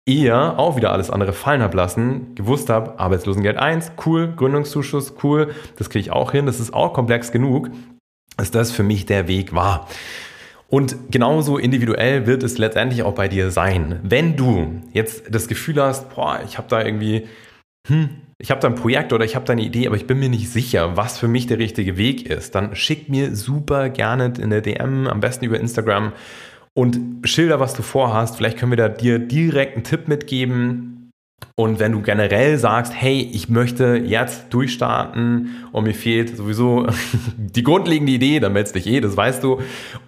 eher 0.05 0.59
auch 0.59 0.75
wieder 0.75 0.91
alles 0.91 1.09
andere 1.09 1.33
fallen 1.33 1.61
habe 1.61 1.77
lassen, 1.77 2.35
gewusst 2.35 2.69
habe, 2.69 2.99
Arbeitslosengeld 2.99 3.57
1, 3.57 3.93
cool, 4.05 4.33
Gründungszuschuss, 4.35 5.15
cool, 5.23 5.53
das 5.77 5.89
kriege 5.89 6.01
ich 6.01 6.11
auch 6.11 6.31
hin, 6.31 6.45
das 6.45 6.59
ist 6.59 6.73
auch 6.73 6.93
komplex 6.93 7.31
genug, 7.31 7.69
dass 8.37 8.51
das 8.51 8.71
für 8.71 8.83
mich 8.83 9.05
der 9.05 9.27
Weg 9.27 9.53
war. 9.53 9.87
Und 10.69 11.11
genauso 11.11 11.57
individuell 11.57 12.25
wird 12.27 12.43
es 12.43 12.57
letztendlich 12.57 13.03
auch 13.03 13.13
bei 13.13 13.27
dir 13.27 13.51
sein. 13.51 13.99
Wenn 14.03 14.37
du 14.37 14.81
jetzt 14.93 15.33
das 15.33 15.47
Gefühl 15.47 15.81
hast, 15.81 16.15
boah, 16.15 16.39
ich 16.45 16.57
habe 16.57 16.67
da 16.69 16.81
irgendwie 16.81 17.27
hm, 17.87 18.09
ich 18.37 18.49
habe 18.51 18.59
da 18.59 18.67
ein 18.67 18.75
Projekt 18.75 19.13
oder 19.13 19.23
ich 19.23 19.35
habe 19.35 19.45
da 19.45 19.53
eine 19.53 19.61
Idee, 19.61 19.87
aber 19.87 19.95
ich 19.95 20.07
bin 20.07 20.19
mir 20.19 20.29
nicht 20.29 20.49
sicher, 20.49 20.97
was 20.97 21.19
für 21.19 21.27
mich 21.27 21.47
der 21.47 21.59
richtige 21.59 21.97
Weg 21.97 22.27
ist, 22.27 22.55
dann 22.55 22.75
schick 22.75 23.07
mir 23.07 23.35
super 23.35 23.89
gerne 23.89 24.33
in 24.39 24.49
der 24.49 24.61
DM, 24.61 25.07
am 25.07 25.19
besten 25.19 25.45
über 25.45 25.59
Instagram. 25.59 26.13
Und 26.73 27.27
schilder, 27.27 27.59
was 27.59 27.73
du 27.73 27.81
vorhast. 27.81 28.37
Vielleicht 28.37 28.57
können 28.57 28.71
wir 28.71 28.77
da 28.77 28.89
dir 28.89 29.19
direkt 29.19 29.75
einen 29.75 29.83
Tipp 29.83 30.07
mitgeben, 30.07 30.90
und 31.55 31.79
wenn 31.79 31.91
du 31.91 32.01
generell 32.01 32.57
sagst, 32.57 32.93
hey, 32.95 33.29
ich 33.33 33.49
möchte 33.49 33.95
jetzt 33.97 34.45
durchstarten 34.51 35.55
und 35.71 35.83
mir 35.83 35.93
fehlt 35.93 36.35
sowieso 36.35 36.87
die 37.37 37.61
grundlegende 37.61 38.13
Idee, 38.13 38.39
dann 38.39 38.53
meldest 38.53 38.75
dich 38.75 38.87
eh, 38.87 39.01
das 39.01 39.17
weißt 39.17 39.43
du. 39.43 39.59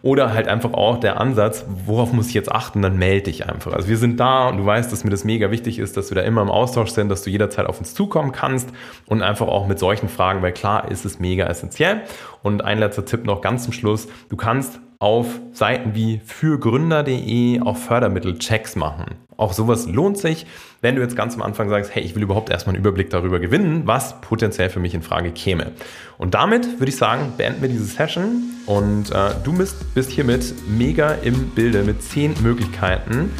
Oder 0.01 0.33
halt 0.33 0.47
einfach 0.47 0.73
auch 0.73 0.99
der 0.99 1.19
Ansatz, 1.19 1.65
worauf 1.85 2.13
muss 2.13 2.29
ich 2.29 2.33
jetzt 2.33 2.51
achten, 2.51 2.81
dann 2.81 2.97
melde 2.97 3.25
dich 3.25 3.47
einfach. 3.47 3.73
Also 3.73 3.87
wir 3.87 3.97
sind 3.97 4.19
da 4.19 4.49
und 4.49 4.57
du 4.57 4.65
weißt, 4.65 4.91
dass 4.91 5.03
mir 5.03 5.09
das 5.11 5.25
mega 5.25 5.51
wichtig 5.51 5.79
ist, 5.79 5.97
dass 5.97 6.09
wir 6.09 6.15
da 6.15 6.21
immer 6.21 6.41
im 6.41 6.49
Austausch 6.49 6.89
sind, 6.89 7.09
dass 7.09 7.23
du 7.23 7.29
jederzeit 7.29 7.67
auf 7.67 7.77
uns 7.77 7.93
zukommen 7.93 8.31
kannst 8.31 8.69
und 9.05 9.21
einfach 9.21 9.47
auch 9.47 9.67
mit 9.67 9.79
solchen 9.79 10.09
Fragen, 10.09 10.41
weil 10.41 10.53
klar 10.53 10.89
ist 10.89 11.05
es 11.05 11.19
mega 11.19 11.45
essentiell. 11.45 12.01
Und 12.41 12.63
ein 12.63 12.79
letzter 12.79 13.05
Tipp 13.05 13.25
noch 13.25 13.41
ganz 13.41 13.63
zum 13.63 13.73
Schluss, 13.73 14.07
du 14.29 14.37
kannst 14.37 14.79
auf 15.03 15.41
Seiten 15.51 15.95
wie 15.95 16.21
fürgründer.de 16.23 17.59
auf 17.59 17.83
Fördermittelchecks 17.83 18.77
machen. 18.77 19.15
Auch 19.35 19.51
sowas 19.51 19.85
lohnt 19.85 20.17
sich, 20.17 20.45
wenn 20.79 20.95
du 20.95 21.01
jetzt 21.01 21.17
ganz 21.17 21.35
am 21.35 21.41
Anfang 21.41 21.67
sagst, 21.67 21.93
hey, 21.93 22.01
ich 22.01 22.15
will 22.15 22.23
überhaupt 22.23 22.49
erstmal 22.49 22.73
einen 22.73 22.85
Überblick 22.85 23.09
darüber 23.09 23.39
gewinnen, 23.39 23.81
was 23.83 24.21
potenziell 24.21 24.69
für 24.69 24.79
mich 24.79 24.93
in 24.93 25.01
Frage 25.01 25.31
käme. 25.31 25.73
Und 26.17 26.35
damit 26.35 26.79
würde 26.79 26.89
ich 26.89 26.95
sagen, 26.95 27.33
beenden 27.35 27.61
wir 27.61 27.67
diese 27.67 27.83
Session 27.83 28.43
und 28.65 29.11
äh, 29.11 29.31
du 29.43 29.51
bist, 29.51 29.93
bist 29.93 30.09
hiermit 30.09 30.53
mega 30.69 31.15
im 31.15 31.49
Bilde 31.49 31.83
mit 31.83 32.01
zehn 32.01 32.33
Möglichkeiten. 32.41 33.33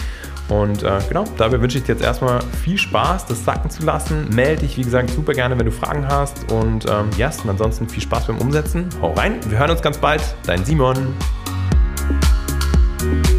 Und 0.49 0.83
äh, 0.83 0.99
genau, 1.07 1.23
dabei 1.37 1.61
wünsche 1.61 1.77
ich 1.77 1.85
dir 1.85 1.93
jetzt 1.93 2.03
erstmal 2.03 2.41
viel 2.61 2.77
Spaß, 2.77 3.27
das 3.27 3.45
sacken 3.45 3.69
zu 3.69 3.85
lassen. 3.85 4.27
Melde 4.35 4.63
dich, 4.63 4.77
wie 4.77 4.81
gesagt, 4.83 5.11
super 5.11 5.31
gerne, 5.31 5.57
wenn 5.57 5.65
du 5.65 5.71
Fragen 5.71 6.05
hast. 6.09 6.51
Und 6.51 6.85
ähm, 6.89 7.09
yes, 7.17 7.39
und 7.39 7.51
ansonsten 7.51 7.87
viel 7.87 8.03
Spaß 8.03 8.27
beim 8.27 8.39
Umsetzen. 8.39 8.89
Hau 9.01 9.13
rein, 9.13 9.39
wir 9.47 9.59
hören 9.59 9.71
uns 9.71 9.81
ganz 9.81 9.97
bald. 9.97 10.21
Dein 10.45 10.65
Simon. 10.65 11.15
Thank 13.03 13.27
you. 13.27 13.32